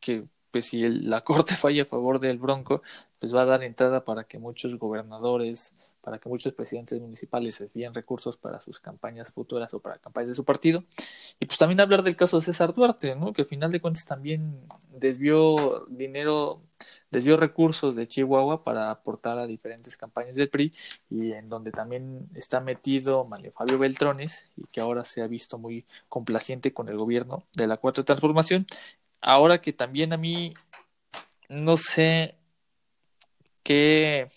[0.00, 2.82] que pues si la corte falla a favor del Bronco,
[3.18, 7.92] pues va a dar entrada para que muchos gobernadores, para que muchos presidentes municipales desvíen
[7.92, 10.84] recursos para sus campañas futuras o para campañas de su partido.
[11.40, 13.32] Y pues también hablar del caso de César Duarte, ¿no?
[13.32, 16.62] Que al final de cuentas también desvió dinero,
[17.10, 20.74] desvió recursos de Chihuahua para aportar a diferentes campañas del PRI
[21.10, 25.58] y en donde también está metido Mario Fabio Beltrones y que ahora se ha visto
[25.58, 28.66] muy complaciente con el gobierno de la Cuarta Transformación.
[29.20, 30.54] Ahora que también a mí
[31.48, 32.36] no sé
[33.62, 34.30] qué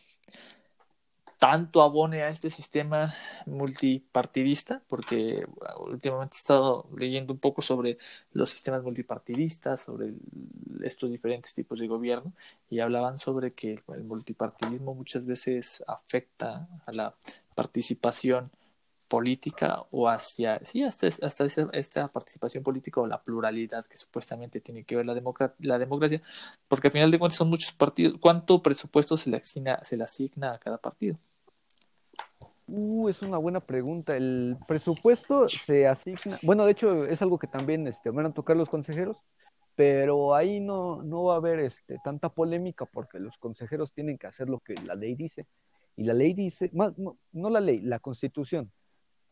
[1.42, 3.16] tanto abone a este sistema
[3.48, 5.44] multipartidista, porque
[5.80, 7.98] últimamente he estado leyendo un poco sobre
[8.32, 10.14] los sistemas multipartidistas, sobre
[10.84, 12.32] estos diferentes tipos de gobierno,
[12.70, 17.16] y hablaban sobre que el multipartidismo muchas veces afecta a la
[17.56, 18.52] participación
[19.08, 24.84] política o hacia, sí, hasta, hasta esta participación política o la pluralidad que supuestamente tiene
[24.84, 25.16] que ver la,
[25.58, 26.22] la democracia,
[26.68, 28.20] porque al final de cuentas son muchos partidos.
[28.20, 31.18] ¿Cuánto presupuesto se le asigna, se le asigna a cada partido?
[32.68, 34.16] Uh, es una buena pregunta.
[34.16, 38.56] El presupuesto se asigna, bueno, de hecho es algo que también este, van a tocar
[38.56, 39.18] los consejeros,
[39.76, 44.28] pero ahí no, no va a haber este, tanta polémica porque los consejeros tienen que
[44.28, 45.48] hacer lo que la ley dice.
[45.98, 46.94] Y la ley dice, no,
[47.32, 48.72] no la ley, la constitución.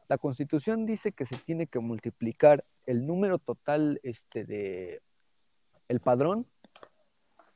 [0.07, 5.01] La constitución dice que se tiene que multiplicar el número total este, de
[5.87, 6.47] el padrón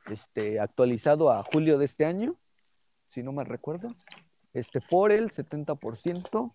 [0.08, 2.36] este, actualizado a julio de este año,
[3.10, 3.96] si no me recuerdo,
[4.54, 6.54] este, por el 70%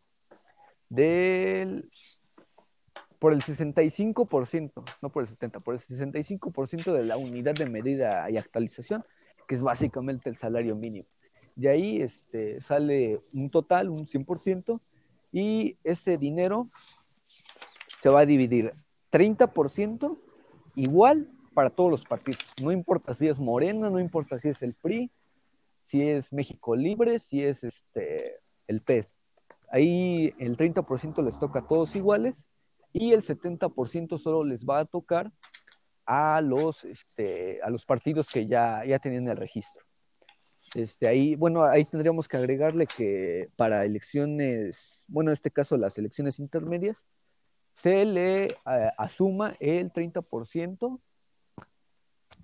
[0.88, 1.90] del,
[3.18, 8.30] por el 65%, no por el 70%, por el 65% de la unidad de medida
[8.30, 9.04] y actualización,
[9.46, 11.06] que es básicamente el salario mínimo.
[11.56, 14.80] De ahí este, sale un total, un 100%,
[15.32, 16.70] y ese dinero
[18.00, 18.72] se va a dividir
[19.10, 20.18] 30%
[20.76, 22.40] igual para todos los partidos.
[22.62, 25.10] No importa si es Morena, no importa si es el PRI,
[25.88, 29.08] si es México Libre, si es este, el PES.
[29.70, 32.34] Ahí el 30% les toca a todos iguales
[32.92, 35.32] y el 70% solo les va a tocar
[36.04, 39.84] a los, este, a los partidos que ya, ya tenían el registro.
[40.74, 45.96] Este, ahí, bueno, ahí tendríamos que agregarle que para elecciones, bueno, en este caso las
[45.96, 46.98] elecciones intermedias,
[47.76, 48.56] se le eh,
[48.98, 51.00] asuma el 30%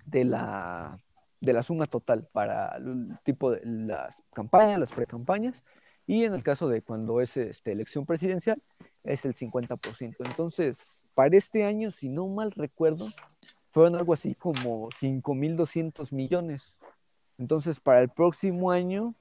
[0.05, 0.99] de la,
[1.45, 5.63] de la suma total para el tipo de las campañas, las precampañas,
[6.07, 8.61] y en el caso de cuando es este, elección presidencial,
[9.03, 10.15] es el 50%.
[10.19, 10.77] Entonces,
[11.13, 13.07] para este año, si no mal recuerdo,
[13.71, 16.73] fueron algo así como 5.200 millones.
[17.37, 19.15] Entonces, para el próximo año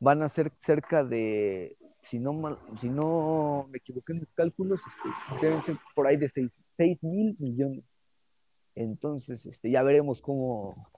[0.00, 4.80] van a ser cerca de, si no, mal, si no me equivoqué en los cálculos,
[4.86, 7.84] este, deben ser por ahí de 6 mil millones.
[8.74, 10.88] Entonces, este, ya veremos cómo,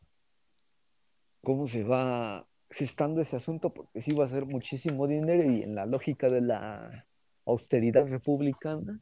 [1.42, 5.74] cómo se va gestando ese asunto, porque sí va a ser muchísimo dinero y en
[5.74, 7.06] la lógica de la
[7.44, 9.00] austeridad republicana,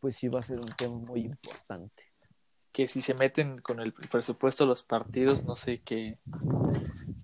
[0.00, 2.04] pues sí va a ser un tema muy importante.
[2.72, 6.18] Que si se meten con el presupuesto los partidos, no sé qué.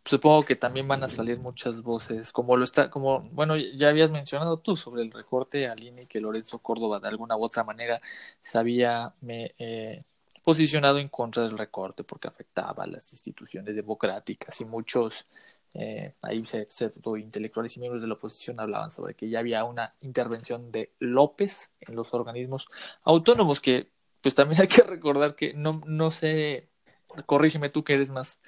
[0.04, 4.10] Supongo que también van a salir muchas voces, como lo está, como, bueno, ya habías
[4.10, 8.00] mencionado tú sobre el recorte al INE que Lorenzo Córdoba de alguna u otra manera
[8.42, 10.04] sabía me, eh,
[10.42, 15.26] posicionado en contra del recorte porque afectaba a las instituciones democráticas y muchos
[15.74, 16.42] eh, ahí
[17.18, 21.70] intelectuales y miembros de la oposición hablaban sobre que ya había una intervención de López
[21.80, 22.68] en los organismos
[23.04, 23.88] autónomos que
[24.20, 26.68] pues también hay que recordar que no, no sé,
[27.26, 28.40] corrígeme tú que eres más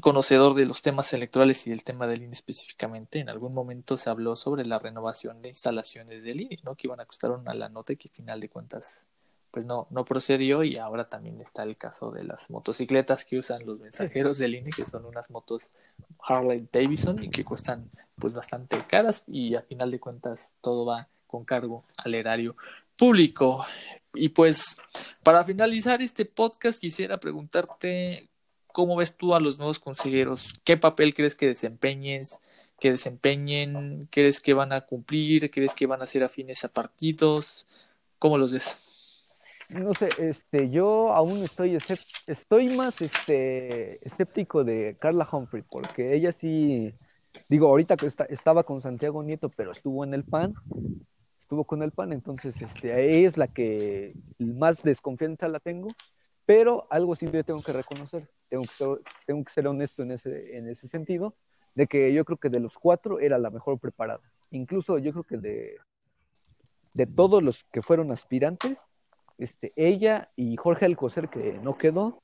[0.00, 4.10] conocedor de los temas electorales y del tema del INE específicamente, en algún momento se
[4.10, 6.74] habló sobre la renovación de instalaciones del INE, ¿no?
[6.74, 9.06] Que iban a costar una la nota y que final de cuentas
[9.54, 13.64] pues no, no procedió y ahora también está el caso de las motocicletas que usan
[13.64, 15.62] los mensajeros del INE, que son unas motos
[16.18, 17.88] Harley Davidson y que cuestan
[18.18, 22.56] pues bastante caras y a final de cuentas todo va con cargo al erario
[22.96, 23.64] público.
[24.12, 24.76] Y pues
[25.22, 28.28] para finalizar este podcast quisiera preguntarte
[28.72, 32.40] cómo ves tú a los nuevos consejeros, qué papel crees que desempeñes,
[32.80, 37.66] que desempeñen, crees que van a cumplir, crees que van a ser afines a partidos,
[38.18, 38.80] ¿cómo los ves?
[39.74, 41.78] No sé, este, yo aún estoy,
[42.26, 46.94] estoy más este, escéptico de Carla Humphrey, porque ella sí,
[47.48, 50.54] digo, ahorita que estaba con Santiago Nieto, pero estuvo en el PAN,
[51.40, 55.88] estuvo con el PAN, entonces este, es la que más desconfianza la tengo,
[56.46, 58.88] pero algo sí yo tengo que reconocer, tengo que ser,
[59.26, 61.34] tengo que ser honesto en ese, en ese sentido,
[61.74, 64.20] de que yo creo que de los cuatro era la mejor preparada.
[64.50, 65.76] Incluso yo creo que de,
[66.92, 68.78] de todos los que fueron aspirantes,
[69.38, 72.22] este, ella y Jorge Alcocer, que no quedó,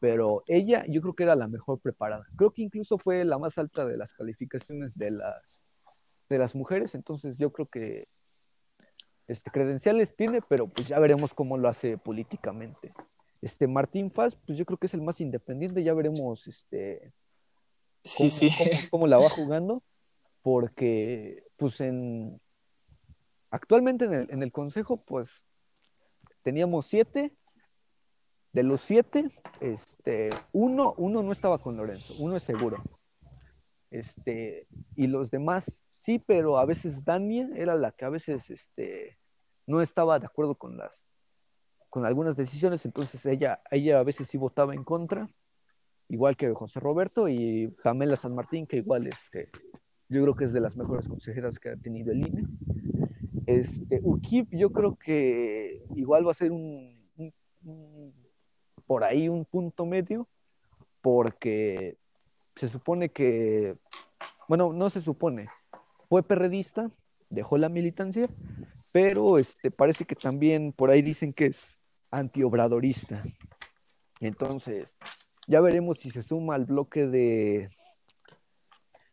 [0.00, 2.24] pero ella yo creo que era la mejor preparada.
[2.36, 5.60] Creo que incluso fue la más alta de las calificaciones de las,
[6.28, 8.08] de las mujeres, entonces yo creo que
[9.26, 12.94] este, credenciales tiene, pero pues ya veremos cómo lo hace políticamente.
[13.42, 17.12] Este Martín Faz, pues yo creo que es el más independiente, ya veremos este
[18.02, 18.50] sí, sí.
[18.90, 19.82] cómo la va jugando,
[20.42, 22.40] porque pues en
[23.50, 25.28] actualmente en el, en el consejo, pues
[26.48, 27.36] teníamos siete.
[28.54, 29.30] De los siete,
[29.60, 32.82] este, uno, uno no estaba con Lorenzo, uno es seguro.
[33.90, 39.18] este, y los demás sí, pero a veces Dania era la que a veces este,
[39.66, 40.98] no estaba de acuerdo con las
[41.90, 45.28] con algunas decisiones, entonces ella, ella a veces sí votaba en contra,
[46.08, 49.50] igual que José Roberto y Jamela San Martín, que igual este,
[50.08, 52.44] yo creo que es de las mejores consejeras que ha tenido el INE.
[53.48, 56.94] Este, UKIP yo creo que igual va a ser un,
[58.86, 60.28] por ahí un punto medio,
[61.00, 61.96] porque
[62.56, 63.74] se supone que,
[64.48, 65.48] bueno, no se supone,
[66.10, 66.90] fue perredista,
[67.30, 68.28] dejó la militancia,
[68.92, 71.74] pero este, parece que también por ahí dicen que es
[72.10, 73.24] antiobradorista.
[74.20, 74.88] Entonces,
[75.46, 77.70] ya veremos si se suma al bloque de,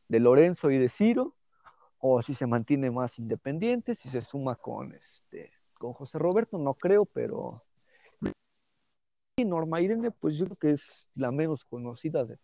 [0.09, 1.34] de Lorenzo y de Ciro,
[2.07, 6.75] o si se mantiene más independiente, si se suma con este con José Roberto, no
[6.75, 7.63] creo, pero
[9.37, 12.37] y Norma Irene, pues yo creo que es la menos conocida de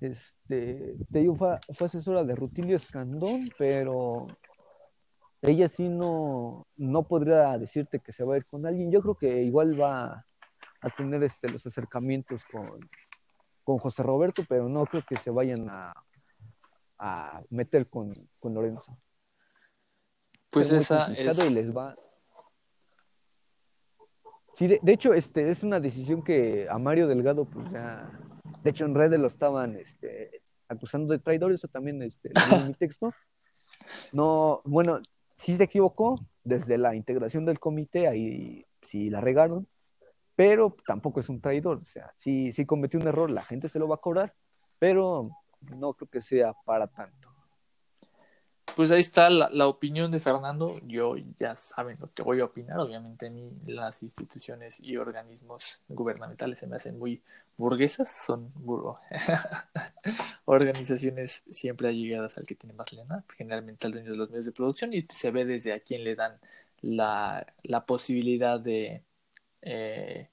[0.00, 4.28] este, te digo, fue, asesora de Rutilio Escandón, pero
[5.42, 8.92] ella sí no, no podría decirte que se va a ir con alguien.
[8.92, 10.24] Yo creo que igual va
[10.80, 12.88] a tener este, los acercamientos con,
[13.64, 15.92] con José Roberto, pero no creo que se vayan a,
[16.98, 18.98] a meter con, con Lorenzo.
[20.50, 21.38] Pues esa es...
[21.50, 21.96] Y les va...
[24.56, 28.10] Sí, de, hecho, este, es una decisión que a Mario Delgado, pues ya,
[28.64, 32.74] de hecho en redes lo estaban este, acusando de traidor, eso también este, en mi
[32.74, 33.12] texto.
[34.12, 35.00] No, bueno,
[35.36, 39.68] sí se equivocó desde la integración del comité, ahí sí la regaron,
[40.34, 43.78] pero tampoco es un traidor, o sea, sí, sí cometió un error, la gente se
[43.78, 44.34] lo va a cobrar,
[44.80, 45.30] pero
[45.60, 47.28] no creo que sea para tanto.
[48.76, 50.70] Pues ahí está la, opinión de Fernando.
[50.86, 52.78] Yo ya saben lo que voy a opinar.
[52.78, 57.20] Obviamente a mí las instituciones y organismos gubernamentales se me hacen muy
[57.56, 58.24] burguesas.
[58.24, 58.52] Son
[60.44, 64.52] organizaciones siempre allegadas al que tiene más lana, generalmente al dueño de los medios de
[64.52, 66.38] producción y se ve desde a quién le dan
[66.80, 69.02] la, la posibilidad de
[69.62, 70.28] eh,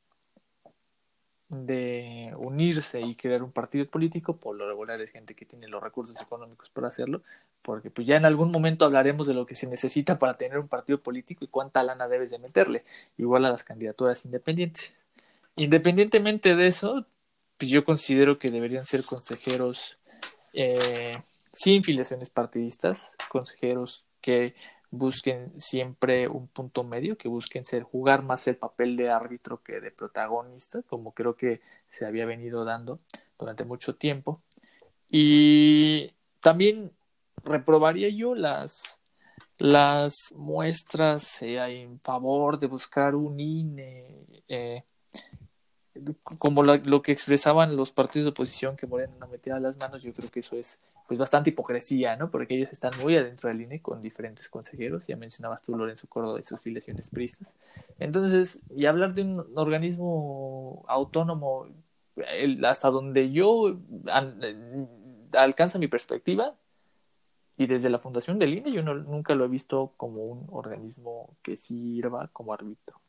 [1.49, 5.81] de unirse y crear un partido político, por lo regular es gente que tiene los
[5.81, 7.21] recursos económicos para hacerlo,
[7.61, 10.67] porque pues ya en algún momento hablaremos de lo que se necesita para tener un
[10.67, 12.83] partido político y cuánta lana debes de meterle,
[13.17, 14.95] igual a las candidaturas independientes.
[15.55, 17.05] Independientemente de eso,
[17.57, 19.97] pues yo considero que deberían ser consejeros
[20.53, 21.21] eh,
[21.53, 24.55] sin filiaciones partidistas, consejeros que
[24.97, 29.79] busquen siempre un punto medio, que busquen ser jugar más el papel de árbitro que
[29.81, 32.99] de protagonista, como creo que se había venido dando
[33.37, 34.41] durante mucho tiempo.
[35.09, 36.91] Y también
[37.43, 38.99] reprobaría yo las
[39.57, 44.83] las muestras en favor de buscar un INE eh,
[46.23, 50.13] como lo, que expresaban los partidos de oposición que Morena no metía las manos, yo
[50.13, 52.31] creo que eso es pues bastante hipocresía, ¿no?
[52.31, 56.39] Porque ellos están muy adentro del INE con diferentes consejeros, ya mencionabas tú Lorenzo Córdoba
[56.39, 57.53] y sus filiaciones pristas.
[57.99, 61.67] Entonces, y hablar de un organismo autónomo,
[62.63, 63.77] hasta donde yo
[65.33, 66.55] alcanza mi perspectiva,
[67.57, 71.55] y desde la fundación del INE yo nunca lo he visto como un organismo que
[71.55, 72.99] sirva como árbitro.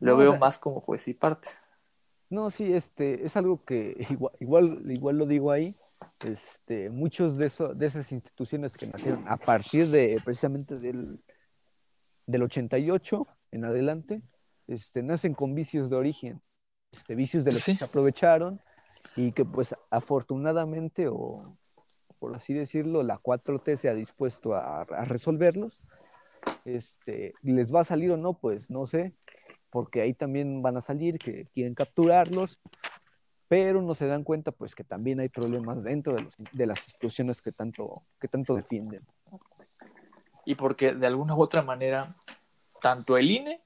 [0.00, 1.48] Lo veo más como juez y parte.
[2.28, 5.76] No, sí, este, es algo que igual, igual, igual lo digo ahí,
[6.20, 11.20] este, muchos de, eso, de esas instituciones que nacieron a partir de precisamente del,
[12.26, 14.22] del 88 en adelante,
[14.66, 16.42] este, nacen con vicios de origen,
[16.92, 18.60] este, vicios de los que se aprovecharon
[19.14, 21.56] y que pues afortunadamente o
[22.18, 25.80] por así decirlo, la 4T se ha dispuesto a, a resolverlos.
[26.64, 28.34] Este, ¿Les va a salir o no?
[28.34, 29.14] Pues no sé,
[29.70, 32.58] porque ahí también van a salir que quieren capturarlos,
[33.48, 36.78] pero no se dan cuenta pues que también hay problemas dentro de, los, de las
[36.78, 39.00] instituciones que tanto, que tanto defienden.
[40.44, 42.14] Y porque de alguna u otra manera,
[42.80, 43.60] tanto el INE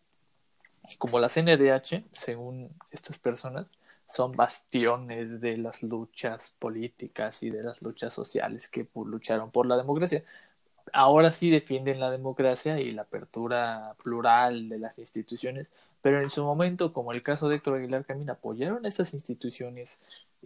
[0.99, 3.67] como la CNDH, según estas personas,
[4.09, 9.77] son bastiones de las luchas políticas y de las luchas sociales que lucharon por la
[9.77, 10.25] democracia
[10.93, 15.69] ahora sí defienden la democracia y la apertura plural de las instituciones,
[16.03, 19.99] pero en su momento, como el caso de Héctor Aguilar Camín, apoyaron a estas instituciones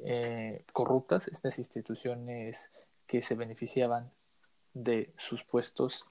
[0.05, 2.71] eh, corruptas, estas instituciones
[3.07, 4.11] que se beneficiaban
[4.73, 6.07] de sus puestos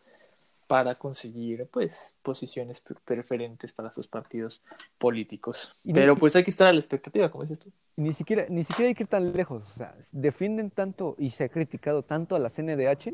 [0.67, 4.61] para conseguir pues posiciones preferentes para sus partidos
[4.97, 5.75] políticos.
[5.93, 7.71] Pero pues hay que estar a la expectativa, como dices tú.
[7.97, 9.63] Ni siquiera, ni siquiera hay que ir tan lejos.
[9.69, 13.13] O sea, defienden tanto y se ha criticado tanto a la CNDH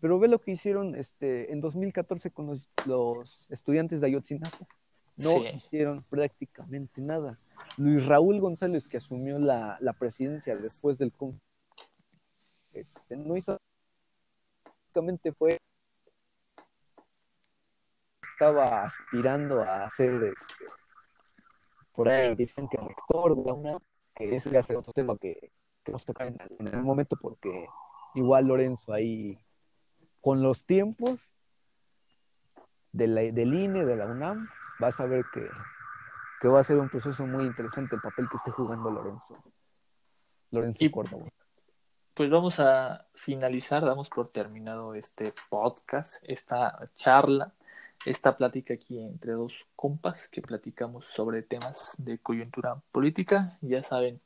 [0.00, 4.58] pero ve lo que hicieron este, en 2014 con los, los estudiantes de Ayotzinapa.
[5.18, 7.38] No hicieron prácticamente nada.
[7.78, 11.12] Luis Raúl González, que asumió la, la presidencia después del
[12.72, 13.58] este, no hizo
[15.36, 15.58] fue
[18.32, 20.64] estaba aspirando a ser este,
[21.92, 23.78] por ahí dicen que rector de una
[24.14, 25.50] que ese será otro tema que,
[25.84, 27.66] que nos toca en, en el momento porque
[28.14, 29.38] igual Lorenzo ahí
[30.22, 31.20] con los tiempos
[32.92, 34.48] de la, del INE, de la UNAM,
[34.78, 35.48] vas a ver que,
[36.40, 39.42] que, va a ser un proceso muy interesante el papel que esté jugando Lorenzo.
[40.50, 41.26] Lorenzo y, Córdoba.
[42.14, 47.52] Pues vamos a finalizar, damos por terminado este podcast, esta charla,
[48.06, 53.58] esta plática aquí entre dos compas que platicamos sobre temas de coyuntura política.
[53.60, 54.20] Ya saben,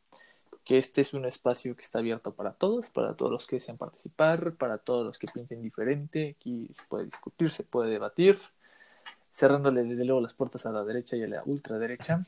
[0.64, 3.76] que este es un espacio que está abierto para todos, para todos los que desean
[3.76, 6.36] participar, para todos los que piensen diferente.
[6.38, 8.38] Aquí se puede discutir, se puede debatir,
[9.33, 12.24] cerrándole desde luego las puertas a la derecha y a la ultraderecha.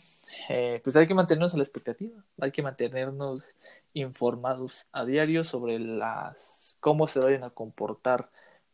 [0.49, 3.55] Eh, pues hay que mantenernos a la expectativa, hay que mantenernos
[3.93, 8.31] informados a diario sobre las cómo se vayan a comportar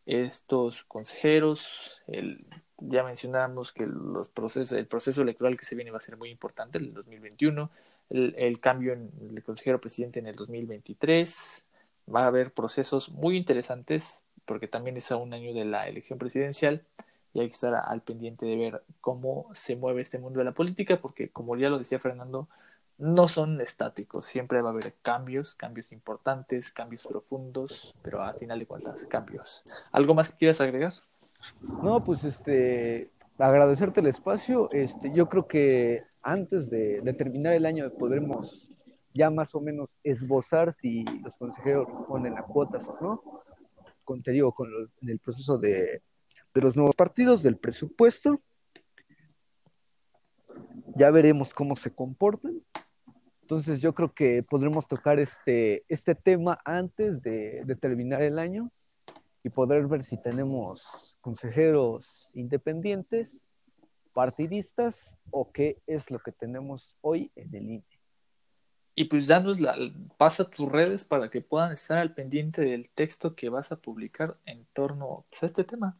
[0.06, 2.00] estos consejeros.
[2.06, 2.46] El,
[2.78, 6.30] ya mencionamos que los procesos, el proceso electoral que se viene va a ser muy
[6.30, 7.70] importante, el 2021
[8.10, 11.64] el, cambio en el consejero presidente en el 2023.
[12.14, 16.18] Va a haber procesos muy interesantes porque también es a un año de la elección
[16.18, 16.82] presidencial
[17.32, 20.52] y hay que estar al pendiente de ver cómo se mueve este mundo de la
[20.52, 22.48] política porque como ya lo decía Fernando,
[22.98, 28.58] no son estáticos, siempre va a haber cambios, cambios importantes, cambios profundos, pero al final
[28.58, 29.62] de cuentas cambios.
[29.92, 30.92] ¿Algo más que quieras agregar?
[31.82, 34.68] No, pues este agradecerte el espacio.
[34.72, 38.68] Este, yo creo que antes de, terminar el año podremos
[39.14, 43.42] ya más o menos esbozar si los consejeros responden a cuotas o no.
[44.04, 44.68] Con, te digo, con
[45.02, 46.02] el proceso de,
[46.54, 48.40] de los nuevos partidos, del presupuesto.
[50.96, 52.62] Ya veremos cómo se comportan.
[53.48, 58.70] Entonces yo creo que podremos tocar este, este tema antes de, terminar el año
[59.42, 63.40] y poder ver si tenemos consejeros independientes
[64.12, 67.84] partidistas o qué es lo que tenemos hoy en el INE.
[68.94, 69.74] Y pues danos la,
[70.18, 74.36] pasa tus redes para que puedan estar al pendiente del texto que vas a publicar
[74.44, 75.96] en torno pues, a este tema.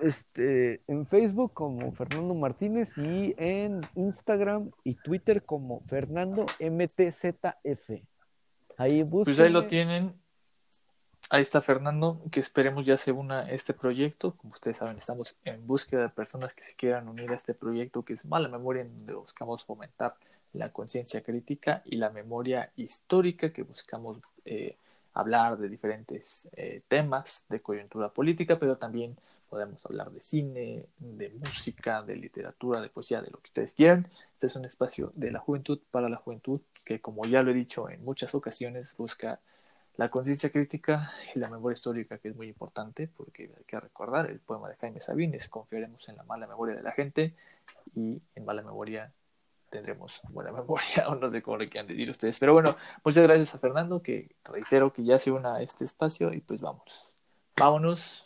[0.00, 8.02] Este, en Facebook como Fernando Martínez y en Instagram y Twitter como Fernando MTZF.
[8.78, 10.14] Ahí Pues ahí lo tienen
[11.28, 14.36] Ahí está Fernando, que esperemos ya se una este proyecto.
[14.36, 18.04] Como ustedes saben, estamos en búsqueda de personas que se quieran unir a este proyecto
[18.04, 20.14] que es Mala Memoria, en donde buscamos fomentar
[20.52, 24.76] la conciencia crítica y la memoria histórica, que buscamos eh,
[25.14, 29.16] hablar de diferentes eh, temas de coyuntura política, pero también
[29.48, 34.08] podemos hablar de cine, de música, de literatura, de poesía, de lo que ustedes quieran.
[34.32, 37.54] Este es un espacio de la juventud para la juventud que, como ya lo he
[37.54, 39.40] dicho en muchas ocasiones, busca
[39.96, 44.30] la conciencia crítica y la memoria histórica, que es muy importante, porque hay que recordar
[44.30, 47.34] el poema de Jaime Sabines, confiaremos en la mala memoria de la gente
[47.94, 49.12] y en mala memoria
[49.70, 52.38] tendremos buena memoria, o no sé cómo le quieran decir ustedes.
[52.38, 56.32] Pero bueno, muchas gracias a Fernando, que reitero que ya se una a este espacio
[56.32, 57.08] y pues vamos.
[57.58, 58.25] Vámonos,